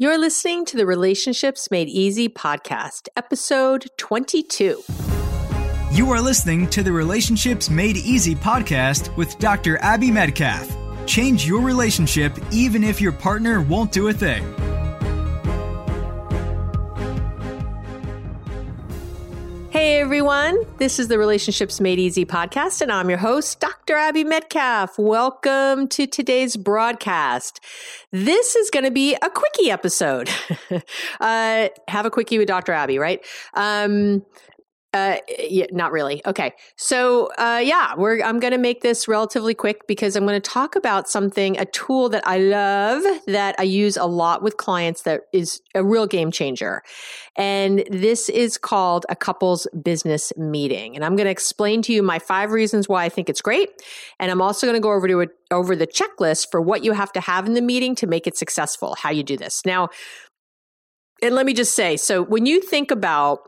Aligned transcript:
You're 0.00 0.16
listening 0.16 0.64
to 0.64 0.78
the 0.78 0.86
Relationships 0.86 1.70
Made 1.70 1.90
Easy 1.90 2.26
podcast, 2.26 3.08
episode 3.18 3.84
22. 3.98 4.82
You 5.92 6.10
are 6.10 6.22
listening 6.22 6.68
to 6.68 6.82
the 6.82 6.90
Relationships 6.90 7.68
Made 7.68 7.98
Easy 7.98 8.34
podcast 8.34 9.14
with 9.18 9.38
Dr. 9.38 9.76
Abby 9.82 10.08
Medcalf. 10.08 10.74
Change 11.06 11.46
your 11.46 11.60
relationship 11.60 12.34
even 12.50 12.82
if 12.82 12.98
your 12.98 13.12
partner 13.12 13.60
won't 13.60 13.92
do 13.92 14.08
a 14.08 14.12
thing. 14.14 14.42
Hey 19.80 19.98
everyone, 19.98 20.58
this 20.76 20.98
is 20.98 21.08
the 21.08 21.16
Relationships 21.16 21.80
Made 21.80 21.98
Easy 21.98 22.26
podcast, 22.26 22.82
and 22.82 22.92
I'm 22.92 23.08
your 23.08 23.18
host, 23.18 23.60
Dr. 23.60 23.94
Abby 23.94 24.24
Medcalf. 24.24 24.98
Welcome 24.98 25.88
to 25.88 26.06
today's 26.06 26.54
broadcast. 26.54 27.64
This 28.10 28.56
is 28.56 28.68
going 28.68 28.84
to 28.84 28.90
be 28.90 29.14
a 29.14 29.30
quickie 29.30 29.70
episode. 29.70 30.28
uh, 31.20 31.68
have 31.88 32.04
a 32.04 32.10
quickie 32.10 32.36
with 32.36 32.46
Dr. 32.46 32.72
Abby, 32.72 32.98
right? 32.98 33.24
Um, 33.54 34.22
uh, 34.92 35.18
yeah, 35.38 35.66
not 35.70 35.92
really. 35.92 36.20
Okay. 36.26 36.52
So, 36.76 37.28
uh, 37.38 37.60
yeah, 37.62 37.94
we're, 37.96 38.22
I'm 38.22 38.40
going 38.40 38.52
to 38.52 38.58
make 38.58 38.82
this 38.82 39.06
relatively 39.06 39.54
quick 39.54 39.86
because 39.86 40.16
I'm 40.16 40.26
going 40.26 40.40
to 40.40 40.50
talk 40.50 40.74
about 40.74 41.08
something, 41.08 41.56
a 41.58 41.64
tool 41.66 42.08
that 42.08 42.26
I 42.26 42.38
love 42.38 43.04
that 43.26 43.54
I 43.58 43.62
use 43.62 43.96
a 43.96 44.06
lot 44.06 44.42
with 44.42 44.56
clients 44.56 45.02
that 45.02 45.22
is 45.32 45.62
a 45.76 45.84
real 45.84 46.08
game 46.08 46.32
changer. 46.32 46.82
And 47.36 47.84
this 47.88 48.28
is 48.28 48.58
called 48.58 49.06
a 49.08 49.14
couples 49.14 49.68
business 49.80 50.32
meeting. 50.36 50.96
And 50.96 51.04
I'm 51.04 51.14
going 51.14 51.26
to 51.26 51.30
explain 51.30 51.82
to 51.82 51.92
you 51.92 52.02
my 52.02 52.18
five 52.18 52.50
reasons 52.50 52.88
why 52.88 53.04
I 53.04 53.08
think 53.08 53.30
it's 53.30 53.40
great. 53.40 53.70
And 54.18 54.28
I'm 54.28 54.42
also 54.42 54.66
going 54.66 54.74
to 54.76 54.82
go 54.82 54.92
over 54.92 55.06
to 55.06 55.22
a, 55.22 55.26
over 55.52 55.76
the 55.76 55.86
checklist 55.86 56.48
for 56.50 56.60
what 56.60 56.82
you 56.82 56.92
have 56.92 57.12
to 57.12 57.20
have 57.20 57.46
in 57.46 57.54
the 57.54 57.62
meeting 57.62 57.94
to 57.96 58.08
make 58.08 58.26
it 58.26 58.36
successful, 58.36 58.96
how 58.96 59.10
you 59.10 59.22
do 59.22 59.36
this. 59.36 59.62
Now, 59.64 59.88
and 61.22 61.34
let 61.34 61.46
me 61.46 61.52
just 61.52 61.74
say 61.74 61.96
so 61.96 62.22
when 62.22 62.46
you 62.46 62.60
think 62.60 62.90
about 62.90 63.40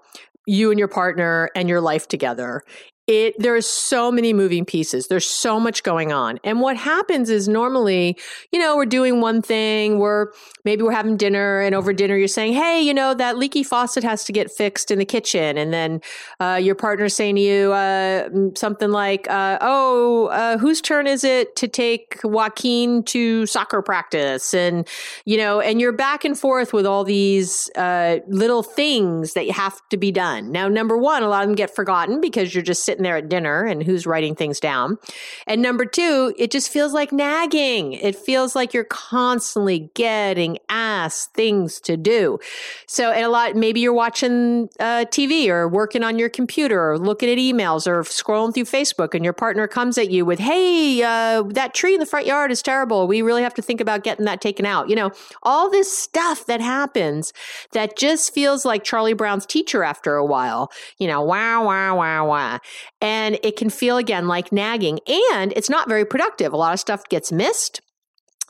you 0.47 0.70
and 0.70 0.78
your 0.78 0.88
partner 0.88 1.50
and 1.54 1.69
your 1.69 1.80
life 1.80 2.08
together 2.08 2.62
it 3.08 3.34
there's 3.38 3.66
so 3.66 4.12
many 4.12 4.32
moving 4.32 4.64
pieces. 4.64 5.08
There's 5.08 5.26
so 5.26 5.58
much 5.58 5.82
going 5.82 6.12
on. 6.12 6.38
And 6.44 6.60
what 6.60 6.76
happens 6.76 7.30
is 7.30 7.48
normally 7.48 8.16
you 8.52 8.60
know 8.60 8.76
we're 8.76 8.86
doing 8.86 9.20
one 9.20 9.42
thing 9.42 9.98
we're 9.98 10.28
maybe 10.64 10.82
we're 10.82 10.92
having 10.92 11.16
dinner 11.16 11.60
and 11.60 11.74
over 11.74 11.92
dinner 11.92 12.16
you're 12.16 12.28
saying 12.28 12.52
hey 12.52 12.80
you 12.80 12.94
know 12.94 13.12
that 13.14 13.36
leaky 13.38 13.64
faucet 13.64 14.04
has 14.04 14.24
to 14.24 14.32
get 14.32 14.52
fixed 14.52 14.90
in 14.92 14.98
the 14.98 15.04
kitchen. 15.04 15.58
And 15.58 15.72
then 15.72 16.00
uh, 16.38 16.60
your 16.62 16.76
partner's 16.76 17.16
saying 17.16 17.36
to 17.36 17.40
you 17.40 17.72
uh, 17.72 18.28
something 18.54 18.90
like 18.90 19.28
uh, 19.28 19.58
oh 19.60 20.26
uh, 20.26 20.58
whose 20.58 20.80
turn 20.80 21.08
is 21.08 21.24
it 21.24 21.56
to 21.56 21.66
take 21.66 22.20
joaquin 22.22 23.02
to 23.04 23.46
soccer 23.46 23.82
practice? 23.82 24.54
And 24.54 24.86
you 25.24 25.36
know 25.36 25.60
and 25.60 25.80
you're 25.80 25.92
back 25.92 26.24
and 26.24 26.38
forth 26.38 26.72
with 26.72 26.86
all 26.86 27.02
these 27.02 27.69
uh, 27.74 28.19
little 28.28 28.62
things 28.62 29.32
that 29.32 29.50
have 29.50 29.80
to 29.90 29.96
be 29.96 30.12
done. 30.12 30.52
Now 30.52 30.69
number 30.69 30.96
one 30.96 31.24
a 31.24 31.28
lot 31.28 31.42
of 31.42 31.48
them 31.48 31.56
get 31.56 31.74
forgotten 31.74 32.20
because 32.20 32.54
you're 32.54 32.62
just 32.62 32.84
sitting 32.92 33.04
there 33.04 33.16
at 33.16 33.30
dinner 33.30 33.64
and 33.64 33.82
who's 33.82 34.06
writing 34.06 34.34
things 34.34 34.60
down. 34.60 34.98
And 35.47 35.62
number 35.62 35.86
two, 35.86 36.34
it 36.36 36.50
just 36.50 36.69
feels 36.69 36.92
like 36.92 37.10
nagging. 37.10 37.94
It 37.94 38.14
feels 38.14 38.54
like 38.54 38.75
you're 38.75 38.84
constantly 38.84 39.91
getting 39.94 40.58
asked 40.69 41.32
things 41.32 41.81
to 41.81 41.97
do. 41.97 42.38
So, 42.86 43.10
and 43.10 43.25
a 43.25 43.31
lot, 43.31 43.56
maybe 43.56 43.81
you're 43.81 43.94
watching 43.94 44.69
uh, 44.78 45.06
TV 45.06 45.48
or 45.48 45.66
working 45.69 46.04
on 46.04 46.19
your 46.19 46.28
computer 46.28 46.91
or 46.91 46.98
looking 46.98 47.31
at 47.31 47.38
emails 47.38 47.86
or 47.86 48.02
scrolling 48.02 48.52
through 48.52 48.64
Facebook 48.64 49.14
and 49.14 49.25
your 49.25 49.32
partner 49.32 49.66
comes 49.66 49.97
at 49.97 50.10
you 50.10 50.26
with, 50.26 50.38
hey, 50.38 51.02
uh, 51.02 51.42
that 51.44 51.72
tree 51.72 51.94
in 51.94 52.00
the 52.00 52.04
front 52.04 52.26
yard 52.26 52.52
is 52.52 52.60
terrible. 52.60 53.06
We 53.06 53.22
really 53.22 53.42
have 53.42 53.54
to 53.54 53.62
think 53.62 53.81
about 53.81 54.04
getting 54.04 54.26
that 54.26 54.42
taken 54.42 54.66
out. 54.66 54.91
You 54.91 54.97
know, 54.97 55.12
all 55.42 55.70
this 55.70 55.97
stuff 55.97 56.44
that 56.44 56.60
happens 56.60 57.32
that 57.72 57.97
just 57.97 58.34
feels 58.34 58.66
like 58.66 58.84
Charlie 58.84 59.14
Brown's 59.14 59.47
teacher 59.47 59.82
after 59.82 60.16
a 60.16 60.26
while, 60.26 60.70
you 60.98 61.08
know, 61.08 61.22
wow, 61.22 61.64
wow, 61.64 61.97
wow, 61.97 62.28
wow. 62.28 62.58
And 63.00 63.38
it 63.43 63.56
can 63.56 63.70
feel 63.70 63.97
again 63.97 64.28
like 64.28 64.53
nagging 64.53 65.00
and 65.09 65.53
it's 65.56 65.70
not 65.70 65.88
very 65.88 66.04
productive. 66.04 66.53
A 66.53 66.56
lot 66.56 66.72
of 66.72 66.81
stuff 66.81 67.09
gets 67.09 67.32
missed, 67.32 67.81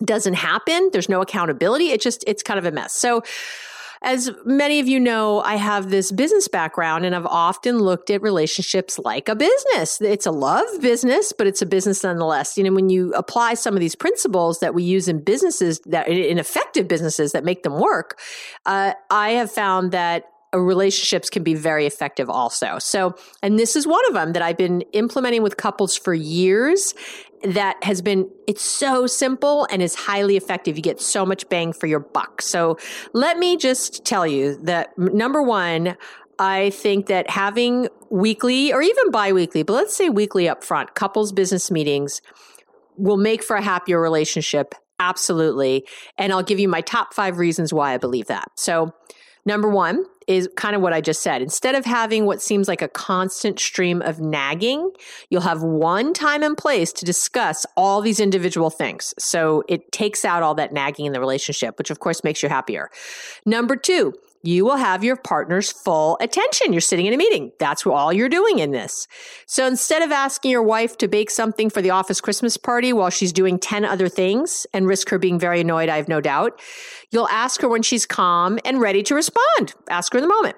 doesn't 0.05 0.35
happen. 0.35 0.91
There's 0.93 1.09
no 1.09 1.21
accountability. 1.21 1.91
It 1.91 2.01
just, 2.01 2.25
it's 2.27 2.43
kind 2.43 2.59
of 2.59 2.65
a 2.65 2.73
mess. 2.73 2.95
So, 2.95 3.23
as 4.03 4.31
many 4.45 4.81
of 4.81 4.89
you 4.89 4.99
know, 4.99 5.41
I 5.43 5.55
have 5.57 5.91
this 5.91 6.11
business 6.11 6.49
background 6.49 7.07
and 7.07 7.15
I've 7.15 7.27
often 7.27 7.79
looked 7.79 8.11
at 8.11 8.21
relationships 8.21 8.99
like 8.99 9.29
a 9.29 9.37
business. 9.37 10.01
It's 10.01 10.27
a 10.27 10.33
love 10.33 10.67
business, 10.81 11.33
but 11.37 11.47
it's 11.47 11.63
a 11.63 11.67
business 11.67 12.03
nonetheless. 12.03 12.59
You 12.59 12.65
know, 12.65 12.73
when 12.73 12.91
you 12.91 13.13
apply 13.13 13.55
some 13.55 13.75
of 13.75 13.81
these 13.81 13.95
principles 13.95 14.59
that 14.59 14.75
we 14.75 14.83
use 14.83 15.07
in 15.07 15.23
businesses 15.23 15.81
that 15.87 16.09
in 16.09 16.39
effective 16.39 16.89
businesses 16.89 17.33
that 17.33 17.45
make 17.45 17.63
them 17.63 17.79
work, 17.79 18.19
uh, 18.67 18.95
I 19.11 19.31
have 19.31 19.53
found 19.53 19.93
that 19.93 20.25
Uh, 20.55 20.61
relationships 20.61 21.31
can 21.31 21.43
be 21.43 21.55
very 21.55 21.87
effective 21.87 22.29
also. 22.29 22.79
So, 22.79 23.15
and 23.43 23.59
this 23.59 23.77
is 23.77 23.87
one 23.87 24.07
of 24.09 24.15
them 24.15 24.33
that 24.33 24.43
I've 24.43 24.59
been 24.59 24.83
implementing 24.93 25.43
with 25.43 25.57
couples 25.57 25.97
for 25.97 26.15
years 26.15 26.95
that 27.45 27.83
has 27.83 28.01
been 28.01 28.31
it's 28.47 28.63
so 28.63 29.07
simple 29.07 29.67
and 29.71 29.83
is 29.83 29.97
highly 29.97 30.37
effective 30.37 30.77
you 30.77 30.83
get 30.83 31.01
so 31.01 31.27
much 31.27 31.49
bang 31.49 31.73
for 31.73 31.89
your 31.89 31.99
buck 31.99 32.41
so 32.41 32.79
let 33.15 33.37
me 33.37 33.57
just 33.57 34.05
tell 34.05 34.25
you 34.25 34.57
that 34.63 34.97
number 34.97 35.43
1 35.43 35.97
I 36.39 36.71
think 36.71 37.07
that 37.07 37.31
having 37.31 37.89
weekly 38.11 38.73
or 38.73 38.83
even 38.83 39.11
biweekly, 39.13 39.63
but 39.63 39.75
let's 39.75 39.97
say 39.97 40.09
weekly 40.09 40.49
up 40.49 40.65
front, 40.65 40.95
couples 40.95 41.31
business 41.31 41.71
meetings 41.71 42.21
will 42.97 43.17
make 43.17 43.45
for 43.45 43.55
a 43.55 43.63
happier 43.63 44.01
relationship. 44.01 44.75
Absolutely. 44.99 45.87
And 46.19 46.33
I'll 46.33 46.43
give 46.43 46.59
you 46.59 46.69
my 46.69 46.81
top 46.81 47.15
five 47.15 47.39
reasons 47.39 47.73
why 47.73 47.95
I 47.95 47.99
believe 47.99 48.27
that. 48.27 48.49
So, 48.57 48.93
number 49.45 49.69
one, 49.69 50.05
is 50.27 50.49
kind 50.57 50.77
of 50.77 50.83
what 50.83 50.93
I 50.93 51.01
just 51.01 51.23
said. 51.23 51.43
Instead 51.43 51.75
of 51.75 51.85
having 51.85 52.27
what 52.27 52.41
seems 52.41 52.69
like 52.69 52.83
a 52.83 52.89
constant 52.89 53.59
stream 53.59 54.03
of 54.03 54.21
nagging, 54.21 54.91
you'll 55.31 55.41
have 55.43 55.63
one 55.63 56.13
time 56.13 56.43
and 56.43 56.57
place 56.57 56.93
to 56.95 57.05
discuss 57.05 57.67
all 57.77 58.01
these 58.01 58.21
individual 58.21 58.71
things. 58.71 59.15
So 59.19 59.65
it 59.69 59.91
takes 59.93 60.25
out 60.25 60.43
all 60.43 60.55
that 60.55 60.73
nagging 60.73 61.07
in 61.07 61.13
the 61.13 61.21
relationship, 61.21 61.79
which 61.79 61.91
of 61.91 62.01
course 62.01 62.23
makes 62.25 62.43
you 62.43 62.49
happier. 62.49 62.91
Number 63.45 63.77
two, 63.77 64.15
you 64.43 64.65
will 64.65 64.77
have 64.77 65.05
your 65.05 65.17
partner's 65.17 65.71
full 65.71 66.19
attention. 66.21 66.73
You're 66.73 66.81
sitting 66.81 67.07
in 67.07 67.13
a 67.13 67.17
meeting. 67.17 67.53
That's 67.59 67.87
all 67.87 68.13
you're 68.13 68.29
doing 68.29 68.59
in 68.59 68.73
this. 68.73 69.07
So 69.47 69.67
instead 69.67 70.03
of 70.03 70.11
asking 70.11 70.51
your 70.51 70.63
wife 70.63 70.99
to 70.99 71.09
bake 71.09 71.31
something 71.31 71.71
for 71.71 71.81
the 71.81 71.91
office 71.91 72.21
Christmas 72.21 72.57
party 72.57 72.93
while 72.93 73.11
she's 73.11 73.33
doing 73.33 73.59
10 73.59 73.85
other 73.85 74.09
things 74.09 74.67
and 74.73 74.87
risk 74.87 75.09
her 75.11 75.19
being 75.19 75.39
very 75.39 75.61
annoyed, 75.61 75.89
I 75.89 75.97
have 75.97 76.09
no 76.09 76.21
doubt, 76.21 76.61
you'll 77.11 77.29
ask 77.29 77.61
her 77.61 77.69
when 77.69 77.83
she's 77.83 78.07
calm 78.07 78.59
and 78.65 78.81
ready 78.81 79.03
to 79.05 79.15
respond. 79.15 79.75
Ask 79.89 80.13
her 80.13 80.19
in 80.19 80.23
the 80.23 80.29
moment. 80.29 80.57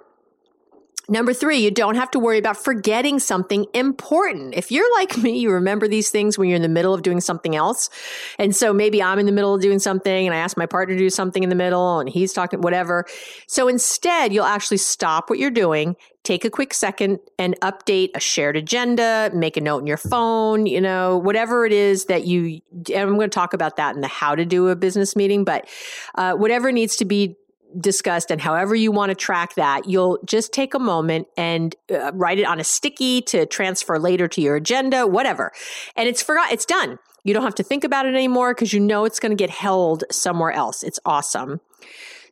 Number 1.08 1.34
three, 1.34 1.58
you 1.58 1.70
don't 1.70 1.96
have 1.96 2.10
to 2.12 2.18
worry 2.18 2.38
about 2.38 2.56
forgetting 2.56 3.18
something 3.18 3.66
important. 3.74 4.54
If 4.54 4.72
you're 4.72 4.90
like 4.94 5.18
me, 5.18 5.38
you 5.38 5.50
remember 5.50 5.86
these 5.86 6.10
things 6.10 6.38
when 6.38 6.48
you're 6.48 6.56
in 6.56 6.62
the 6.62 6.68
middle 6.68 6.94
of 6.94 7.02
doing 7.02 7.20
something 7.20 7.54
else. 7.54 7.90
And 8.38 8.56
so 8.56 8.72
maybe 8.72 9.02
I'm 9.02 9.18
in 9.18 9.26
the 9.26 9.32
middle 9.32 9.54
of 9.54 9.60
doing 9.60 9.78
something 9.78 10.26
and 10.26 10.34
I 10.34 10.38
ask 10.38 10.56
my 10.56 10.66
partner 10.66 10.94
to 10.94 10.98
do 10.98 11.10
something 11.10 11.42
in 11.42 11.50
the 11.50 11.56
middle 11.56 12.00
and 12.00 12.08
he's 12.08 12.32
talking, 12.32 12.62
whatever. 12.62 13.04
So 13.46 13.68
instead, 13.68 14.32
you'll 14.32 14.46
actually 14.46 14.78
stop 14.78 15.28
what 15.28 15.38
you're 15.38 15.50
doing, 15.50 15.96
take 16.22 16.46
a 16.46 16.50
quick 16.50 16.72
second 16.72 17.20
and 17.38 17.54
update 17.60 18.10
a 18.14 18.20
shared 18.20 18.56
agenda, 18.56 19.30
make 19.34 19.58
a 19.58 19.60
note 19.60 19.80
in 19.80 19.86
your 19.86 19.98
phone, 19.98 20.64
you 20.64 20.80
know, 20.80 21.18
whatever 21.18 21.66
it 21.66 21.72
is 21.72 22.06
that 22.06 22.26
you, 22.26 22.60
and 22.72 22.96
I'm 22.96 23.16
going 23.16 23.28
to 23.28 23.34
talk 23.34 23.52
about 23.52 23.76
that 23.76 23.94
in 23.94 24.00
the 24.00 24.08
how 24.08 24.34
to 24.34 24.46
do 24.46 24.68
a 24.68 24.76
business 24.76 25.14
meeting, 25.14 25.44
but 25.44 25.68
uh, 26.14 26.32
whatever 26.32 26.72
needs 26.72 26.96
to 26.96 27.04
be 27.04 27.36
discussed 27.80 28.30
and 28.30 28.40
however 28.40 28.74
you 28.74 28.92
want 28.92 29.10
to 29.10 29.14
track 29.14 29.54
that, 29.54 29.88
you'll 29.88 30.18
just 30.24 30.52
take 30.52 30.74
a 30.74 30.78
moment 30.78 31.28
and 31.36 31.74
uh, 31.90 32.12
write 32.12 32.38
it 32.38 32.46
on 32.46 32.60
a 32.60 32.64
sticky 32.64 33.22
to 33.22 33.46
transfer 33.46 33.98
later 33.98 34.28
to 34.28 34.40
your 34.40 34.56
agenda, 34.56 35.06
whatever. 35.06 35.52
And 35.96 36.08
it's 36.08 36.22
forgot, 36.22 36.52
it's 36.52 36.66
done. 36.66 36.98
You 37.24 37.32
don't 37.32 37.44
have 37.44 37.54
to 37.56 37.62
think 37.62 37.84
about 37.84 38.06
it 38.06 38.14
anymore 38.14 38.54
because 38.54 38.72
you 38.72 38.80
know 38.80 39.04
it's 39.04 39.18
going 39.18 39.30
to 39.30 39.36
get 39.36 39.50
held 39.50 40.04
somewhere 40.10 40.52
else. 40.52 40.82
It's 40.82 41.00
awesome. 41.06 41.60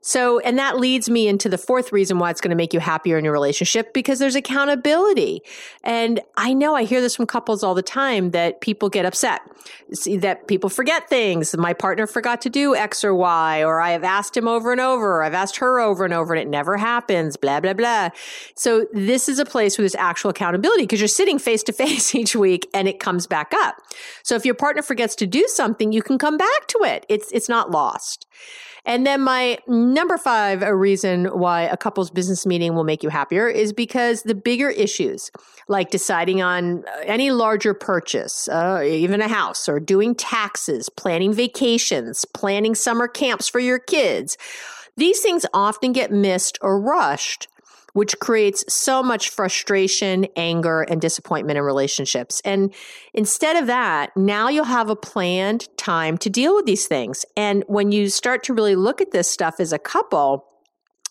So, 0.03 0.41
and 0.41 0.59
that 0.59 0.79
leads 0.79 1.09
me 1.09 1.29
into 1.29 1.49
the 1.49 1.57
fourth 1.57 1.93
reason 1.93 2.19
why 2.19 2.31
it's 2.31 2.41
going 2.41 2.51
to 2.51 2.57
make 2.57 2.75
you 2.75 2.81
happier 2.81 3.17
in 3.17 3.25
your 3.25 3.33
relationship 3.33 3.95
because 3.95 4.19
there's 4.19 4.35
accountability. 4.35 5.43
And 5.85 6.21
I 6.37 6.53
know 6.53 6.75
I 6.75 6.83
hear 6.83 7.01
this 7.01 7.15
from 7.15 7.27
couples 7.27 7.63
all 7.63 7.75
the 7.75 7.83
time 7.83 8.33
that 8.33 8.61
people 8.61 8.89
get 8.89 9.07
upset, 9.07 9.43
see 9.93 10.17
that 10.17 10.49
people 10.49 10.69
forget 10.69 11.09
things. 11.09 11.57
My 11.57 11.73
partner 11.73 12.09
forgot 12.09 12.41
to 12.43 12.51
do 12.51 12.75
X 12.75 13.05
or 13.05 13.15
Y, 13.15 13.63
or 13.63 13.81
I 13.81 13.91
have 13.91 14.03
asked 14.03 14.37
him 14.37 14.49
over 14.49 14.73
and 14.73 14.81
over, 14.81 15.19
or 15.19 15.23
I've 15.23 15.35
asked 15.35 15.57
her 15.59 15.79
over 15.79 16.05
and 16.05 16.13
over 16.13 16.35
and 16.35 16.43
it 16.43 16.51
never 16.51 16.77
happens, 16.77 17.37
blah, 17.37 17.61
blah, 17.61 17.75
blah. 17.75 18.11
So 18.57 18.87
this 18.93 19.29
is 19.29 19.39
a 19.39 19.45
place 19.45 19.79
where 19.79 19.85
there's 19.85 19.95
actual 19.95 20.31
accountability 20.31 20.83
because 20.83 21.01
you're 21.01 21.07
sitting 21.07 21.39
face 21.39 21.63
to 21.65 21.73
face 21.73 22.13
each 22.15 22.35
week 22.35 22.69
and 22.75 22.89
it 22.89 22.99
comes 22.99 23.29
back 23.29 23.53
up. 23.55 23.77
So 24.25 24.35
if 24.35 24.45
your 24.45 24.57
partner 24.57 24.83
forgets 24.83 25.15
to 25.17 25.29
do 25.29 25.47
something, 25.47 25.93
you 25.93 26.03
can 26.03 26.19
come 26.19 26.37
back 26.37 26.67
to 26.69 26.79
it. 26.83 27.07
It's, 27.09 27.31
it's 27.31 27.49
not 27.49 27.71
lost. 27.71 28.27
And 28.85 29.07
then 29.07 29.21
my 29.21 29.59
number 29.69 30.19
five 30.19 30.63
a 30.63 30.75
reason 30.75 31.27
why 31.27 31.63
a 31.63 31.77
couple's 31.77 32.11
business 32.11 32.45
meeting 32.45 32.75
will 32.75 32.85
make 32.85 33.03
you 33.03 33.09
happier 33.09 33.49
is 33.49 33.73
because 33.73 34.23
the 34.23 34.35
bigger 34.35 34.71
issues, 34.71 35.31
like 35.69 35.91
deciding 35.91 36.43
on 36.43 36.85
any 37.05 37.31
larger 37.31 37.75
purchase, 37.75 38.49
uh, 38.49 38.83
even 38.85 39.21
a 39.21 39.29
house, 39.29 39.69
or 39.69 39.79
doing 39.79 40.15
taxes, 40.15 40.89
planning 40.89 41.33
vacations, 41.33 42.25
planning 42.25 42.75
summer 42.75 43.07
camps 43.07 43.49
for 43.49 43.61
your 43.61 43.79
kids, 43.79 44.37
these 44.97 45.21
things 45.21 45.47
often 45.55 45.93
get 45.93 46.11
missed 46.11 46.59
or 46.61 46.81
rushed 46.81 47.49
which 47.93 48.19
creates 48.21 48.65
so 48.73 49.03
much 49.03 49.31
frustration, 49.31 50.27
anger, 50.37 50.83
and 50.83 51.01
disappointment 51.01 51.59
in 51.59 51.65
relationships. 51.65 52.41
And 52.45 52.73
instead 53.15 53.57
of 53.57 53.67
that, 53.67 54.17
now 54.17 54.49
you'll 54.49 54.65
have 54.65 54.91
a 54.91 54.97
planned 54.97 55.69
time 55.77 56.19
to 56.19 56.31
deal 56.31 56.55
with 56.55 56.67
these 56.67 56.87
things. 56.87 57.25
And 57.37 57.65
when 57.67 57.93
you 57.93 58.09
start 58.09 58.43
to 58.45 58.55
really 58.55 58.77
look 58.77 59.01
at 59.01 59.11
this 59.11 59.31
stuff 59.31 59.61
as 59.61 59.73
a 59.73 59.79
couple, 59.79 60.52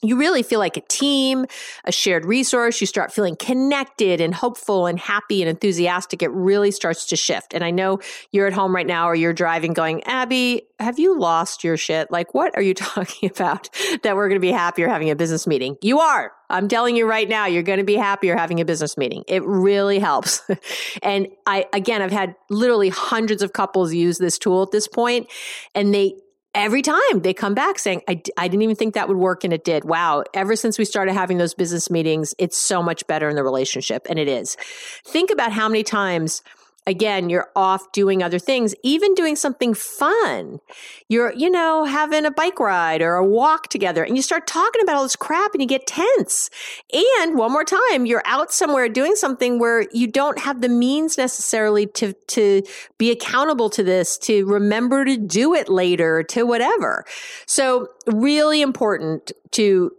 you 0.02 0.18
really 0.18 0.42
feel 0.42 0.60
like 0.60 0.78
a 0.78 0.82
team, 0.82 1.46
a 1.86 1.92
shared 1.92 2.26
resource. 2.26 2.82
You 2.82 2.88
start 2.88 3.14
feeling 3.14 3.36
connected 3.36 4.20
and 4.20 4.34
hopeful 4.34 4.88
and 4.88 5.00
happy 5.00 5.42
and 5.42 5.50
enthusiastic. 5.50 6.24
It 6.24 6.32
really 6.32 6.72
starts 6.72 7.06
to 7.08 7.16
shift. 7.16 7.54
And 7.54 7.64
I 7.64 7.70
know 7.70 8.00
you're 8.32 8.48
at 8.48 8.54
home 8.54 8.76
right 8.76 8.88
now 8.88 9.08
or 9.08 9.16
you're 9.16 9.34
driving 9.34 9.74
going, 9.74 10.04
Abby, 10.06 10.64
have 10.80 10.98
you 10.98 11.20
lost 11.20 11.64
your 11.64 11.78
shit? 11.78 12.10
Like, 12.10 12.34
what 12.34 12.56
are 12.56 12.62
you 12.62 12.74
talking 12.76 13.30
about 13.30 13.70
that 14.02 14.16
we're 14.16 14.28
going 14.28 14.42
to 14.42 14.46
be 14.46 14.52
happier 14.52 14.88
having 14.88 15.12
a 15.12 15.16
business 15.16 15.46
meeting? 15.46 15.78
You 15.82 16.00
are. 16.00 16.32
I'm 16.50 16.68
telling 16.68 16.96
you 16.96 17.08
right 17.08 17.30
now, 17.30 17.46
you're 17.46 17.64
going 17.64 17.78
to 17.78 17.86
be 17.86 17.96
happier 17.96 18.36
having 18.36 18.60
a 18.60 18.66
business 18.66 18.98
meeting. 18.98 19.24
It 19.28 19.44
really 19.46 20.00
helps. 20.00 20.42
and 21.04 21.28
I, 21.46 21.68
again, 21.74 22.02
I've 22.02 22.12
had 22.12 22.36
literally 22.50 22.90
hundreds 22.90 23.42
of 23.42 23.54
couples 23.54 23.94
use 23.94 24.18
this 24.18 24.38
tool 24.38 24.64
at 24.64 24.72
this 24.72 24.88
point 24.88 25.28
and 25.76 25.94
they, 25.94 26.16
every 26.54 26.82
time 26.82 27.22
they 27.22 27.34
come 27.34 27.54
back 27.54 27.80
saying, 27.80 28.02
I, 28.08 28.22
I 28.38 28.48
didn't 28.48 28.64
even 28.64 28.76
think 28.76 28.94
that 28.94 29.08
would 29.08 29.18
work 29.18 29.44
and 29.44 29.54
it 29.54 29.64
did. 29.64 29.86
Wow. 29.86 30.24
Ever 30.34 30.56
since 30.56 30.78
we 30.78 30.86
started 30.86 31.14
having 31.14 31.38
those 31.38 31.54
business 31.54 31.90
meetings, 31.90 32.34
it's 32.38 32.58
so 32.58 32.84
much 32.84 33.06
better 33.08 33.30
in 33.30 33.36
the 33.36 33.44
relationship. 33.44 34.06
And 34.10 34.20
it 34.20 34.28
is. 34.28 34.58
Think 35.06 35.32
about 35.32 35.52
how 35.52 35.68
many 35.68 35.84
times 35.84 36.42
again, 36.88 37.30
you're 37.30 37.50
off 37.56 37.92
doing 37.92 38.24
other 38.24 38.40
things, 38.40 38.74
even 38.84 39.14
doing 39.14 39.36
something 39.36 39.74
fun. 39.74 40.60
You're, 41.08 41.32
you 41.34 41.50
know, 41.50 41.86
having 41.86 42.26
a 42.26 42.32
bike 42.32 42.60
ride 42.60 43.02
or 43.02 43.16
a 43.16 43.26
walk 43.26 43.68
together 43.68 44.04
and 44.04 44.16
you 44.16 44.24
start 44.24 44.48
talking 44.48 44.82
about 44.82 44.96
all 44.96 45.04
this 45.04 45.16
crap 45.16 45.54
and 45.54 45.62
you 45.62 45.68
get 45.68 45.86
tense. 45.86 46.50
And 46.92 47.38
one 47.38 47.52
more 47.52 47.64
time, 47.64 48.06
you're 48.06 48.24
out 48.26 48.52
somewhere 48.52 48.90
doing 48.90 49.16
something 49.16 49.60
where 49.60 49.88
you 49.92 50.08
don't 50.08 50.40
have 50.40 50.62
the 50.62 50.70
means 50.70 51.18
necessarily 51.18 51.86
to, 51.88 52.14
to 52.14 52.64
be 52.98 53.12
accountable 53.12 53.70
to 53.72 53.84
this, 53.84 54.18
to 54.20 54.46
remember 54.46 55.06
to 55.06 55.18
do 55.18 55.54
it 55.54 55.70
later, 55.70 56.24
to 56.24 56.44
whatever. 56.46 57.06
So 57.46 57.90
really 58.08 58.62
important 58.62 59.32
to 59.52 59.92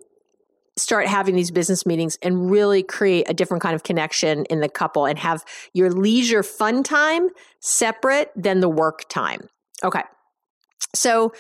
start 0.76 1.06
having 1.06 1.34
these 1.34 1.50
business 1.50 1.84
meetings 1.84 2.18
and 2.22 2.50
really 2.50 2.82
create 2.82 3.28
a 3.28 3.34
different 3.34 3.62
kind 3.62 3.74
of 3.74 3.82
connection 3.82 4.44
in 4.46 4.60
the 4.60 4.68
couple 4.68 5.04
and 5.04 5.18
have 5.18 5.44
your 5.74 5.90
leisure 5.90 6.42
fun 6.42 6.82
time 6.82 7.28
separate 7.60 8.30
than 8.34 8.60
the 8.60 8.68
work 8.68 9.08
time. 9.08 9.48
Okay. 9.84 10.02
So 10.94 11.32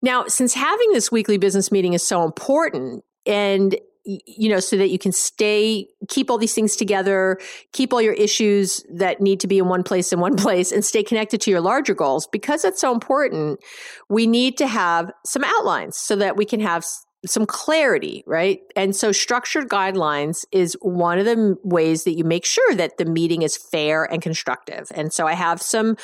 now, 0.00 0.26
since 0.26 0.54
having 0.54 0.92
this 0.92 1.12
weekly 1.12 1.38
business 1.38 1.70
meeting 1.70 1.92
is 1.92 2.02
so 2.02 2.24
important 2.24 3.04
and 3.26 3.76
you 4.04 4.48
know, 4.48 4.58
so 4.58 4.76
that 4.76 4.88
you 4.88 4.98
can 4.98 5.12
stay, 5.12 5.86
keep 6.08 6.28
all 6.28 6.38
these 6.38 6.54
things 6.54 6.74
together, 6.74 7.38
keep 7.72 7.92
all 7.92 8.02
your 8.02 8.14
issues 8.14 8.84
that 8.92 9.20
need 9.20 9.38
to 9.38 9.46
be 9.46 9.58
in 9.58 9.68
one 9.68 9.84
place 9.84 10.12
in 10.12 10.18
one 10.18 10.36
place, 10.36 10.72
and 10.72 10.84
stay 10.84 11.04
connected 11.04 11.40
to 11.42 11.50
your 11.50 11.60
larger 11.60 11.94
goals. 11.94 12.26
Because 12.26 12.62
that's 12.62 12.80
so 12.80 12.92
important, 12.92 13.60
we 14.08 14.26
need 14.26 14.58
to 14.58 14.66
have 14.66 15.12
some 15.24 15.44
outlines 15.44 15.96
so 15.96 16.16
that 16.16 16.36
we 16.36 16.44
can 16.44 16.58
have 16.58 16.84
some 17.24 17.46
clarity, 17.46 18.24
right? 18.26 18.60
And 18.74 18.96
so 18.96 19.12
structured 19.12 19.68
guidelines 19.68 20.44
is 20.50 20.76
one 20.80 21.18
of 21.18 21.24
the 21.24 21.56
ways 21.62 22.04
that 22.04 22.12
you 22.12 22.24
make 22.24 22.44
sure 22.44 22.74
that 22.74 22.98
the 22.98 23.04
meeting 23.04 23.42
is 23.42 23.56
fair 23.56 24.04
and 24.04 24.20
constructive. 24.20 24.90
And 24.94 25.12
so 25.12 25.26
I 25.26 25.34
have 25.34 25.62
some 25.62 25.96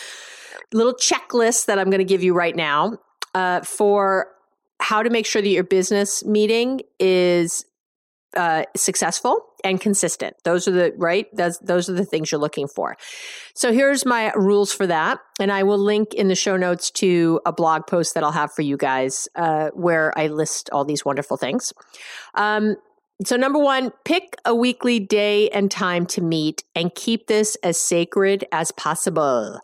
little 0.73 0.95
checklists 0.95 1.67
that 1.67 1.79
I'm 1.79 1.91
going 1.91 1.99
to 1.99 2.05
give 2.05 2.23
you 2.23 2.35
right 2.35 2.55
now 2.55 2.99
uh, 3.35 3.63
for 3.63 4.29
how 4.81 5.03
to 5.03 5.11
make 5.11 5.27
sure 5.27 5.43
that 5.43 5.49
your 5.49 5.65
business 5.65 6.25
meeting 6.25 6.83
is 7.01 7.65
uh, 8.37 8.65
successful 8.77 9.48
and 9.65 9.81
consistent. 9.81 10.37
Those 10.45 10.69
are 10.69 10.73
the 10.73 10.93
right. 10.97 11.27
Those 11.35 11.59
those 11.59 11.89
are 11.89 11.95
the 11.95 12.05
things 12.05 12.31
you're 12.31 12.41
looking 12.41 12.69
for. 12.69 12.97
So 13.55 13.73
here's 13.73 14.05
my 14.05 14.33
rules 14.35 14.73
for 14.73 14.87
that, 14.87 15.21
and 15.41 15.53
I 15.53 15.63
will 15.63 15.79
link 15.79 16.15
in 16.15 16.29
the 16.29 16.35
show 16.35 16.57
notes 16.57 16.91
to 16.93 17.41
a 17.47 17.53
blog 17.53 17.87
post 17.87 18.15
that 18.15 18.25
I'll 18.25 18.33
have 18.33 18.53
for 18.53 18.63
you 18.63 18.77
guys 18.77 19.29
uh, 19.35 19.71
where 19.75 20.17
I 20.19 20.29
list 20.29 20.71
all 20.73 20.85
these 20.85 21.05
wonderful 21.05 21.37
things. 21.37 21.73
Um, 22.35 22.77
so 23.25 23.37
number 23.37 23.59
one, 23.59 23.93
pick 24.05 24.37
a 24.45 24.55
weekly 24.55 25.01
day 25.01 25.49
and 25.49 25.71
time 25.71 26.07
to 26.07 26.21
meet, 26.21 26.65
and 26.75 26.95
keep 26.95 27.27
this 27.27 27.57
as 27.63 27.81
sacred 27.81 28.45
as 28.53 28.71
possible. 28.73 29.61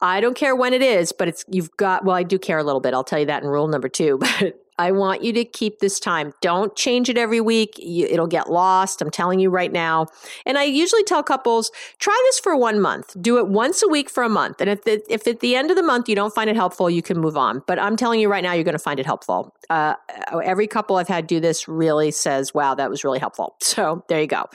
I 0.00 0.20
don't 0.20 0.36
care 0.36 0.56
when 0.56 0.72
it 0.72 0.82
is, 0.82 1.12
but 1.12 1.28
it's 1.28 1.44
you've 1.48 1.76
got. 1.76 2.04
Well, 2.04 2.16
I 2.16 2.22
do 2.22 2.38
care 2.38 2.58
a 2.58 2.64
little 2.64 2.80
bit. 2.80 2.94
I'll 2.94 3.04
tell 3.04 3.18
you 3.18 3.26
that 3.26 3.42
in 3.42 3.48
rule 3.48 3.68
number 3.68 3.88
two, 3.88 4.18
but 4.38 4.54
I 4.80 4.92
want 4.92 5.22
you 5.22 5.34
to 5.34 5.44
keep 5.44 5.80
this 5.80 6.00
time. 6.00 6.32
Don't 6.40 6.74
change 6.74 7.10
it 7.10 7.18
every 7.18 7.40
week. 7.40 7.78
It'll 7.78 8.26
get 8.26 8.50
lost. 8.50 9.02
I'm 9.02 9.10
telling 9.10 9.38
you 9.38 9.50
right 9.50 9.70
now. 9.70 10.06
And 10.46 10.56
I 10.56 10.64
usually 10.64 11.04
tell 11.04 11.22
couples, 11.22 11.70
try 11.98 12.18
this 12.28 12.38
for 12.38 12.56
one 12.56 12.80
month. 12.80 13.14
Do 13.20 13.36
it 13.36 13.48
once 13.48 13.82
a 13.82 13.88
week 13.88 14.08
for 14.08 14.22
a 14.22 14.28
month. 14.30 14.58
And 14.58 14.70
if, 14.70 14.84
the, 14.84 15.02
if 15.12 15.26
at 15.26 15.40
the 15.40 15.54
end 15.54 15.70
of 15.70 15.76
the 15.76 15.82
month 15.82 16.08
you 16.08 16.16
don't 16.16 16.34
find 16.34 16.48
it 16.48 16.56
helpful, 16.56 16.88
you 16.88 17.02
can 17.02 17.18
move 17.18 17.36
on. 17.36 17.62
But 17.66 17.78
I'm 17.78 17.94
telling 17.94 18.20
you 18.20 18.30
right 18.30 18.42
now, 18.42 18.54
you're 18.54 18.64
going 18.64 18.72
to 18.72 18.78
find 18.78 18.98
it 18.98 19.04
helpful. 19.04 19.54
Uh, 19.68 19.96
every 20.42 20.66
couple 20.66 20.96
I've 20.96 21.08
had 21.08 21.26
do 21.26 21.40
this 21.40 21.68
really 21.68 22.10
says, 22.10 22.54
wow, 22.54 22.74
that 22.74 22.88
was 22.88 23.04
really 23.04 23.18
helpful. 23.18 23.56
So 23.70 24.04
there 24.08 24.20
you 24.20 24.26
go. 24.26 24.46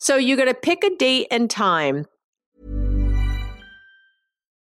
So 0.00 0.16
you're 0.16 0.36
going 0.36 0.48
to 0.48 0.54
pick 0.54 0.84
a 0.84 0.94
date 0.94 1.28
and 1.30 1.48
time. 1.48 2.04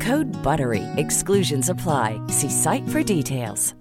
Code 0.00 0.28
BUTTERY. 0.44 0.84
Exclusions 0.96 1.70
apply. 1.70 2.20
See 2.28 2.50
site 2.50 2.86
for 2.90 3.02
details. 3.02 3.74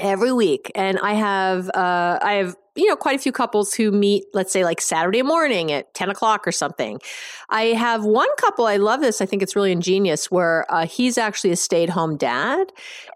every 0.00 0.32
week 0.32 0.72
and 0.74 0.98
i 1.00 1.12
have 1.12 1.68
uh 1.68 2.18
i 2.20 2.34
have 2.34 2.56
you 2.74 2.86
know 2.86 2.96
quite 2.96 3.14
a 3.14 3.18
few 3.18 3.30
couples 3.30 3.72
who 3.72 3.92
meet 3.92 4.24
let's 4.34 4.52
say 4.52 4.64
like 4.64 4.80
saturday 4.80 5.22
morning 5.22 5.70
at 5.70 5.92
10 5.94 6.10
o'clock 6.10 6.46
or 6.46 6.52
something 6.52 6.98
i 7.48 7.66
have 7.66 8.04
one 8.04 8.28
couple 8.36 8.66
i 8.66 8.76
love 8.76 9.00
this 9.00 9.20
i 9.20 9.26
think 9.26 9.40
it's 9.40 9.54
really 9.54 9.70
ingenious 9.70 10.30
where 10.30 10.66
uh, 10.72 10.84
he's 10.84 11.16
actually 11.16 11.52
a 11.52 11.56
stay-at-home 11.56 12.16
dad 12.16 12.72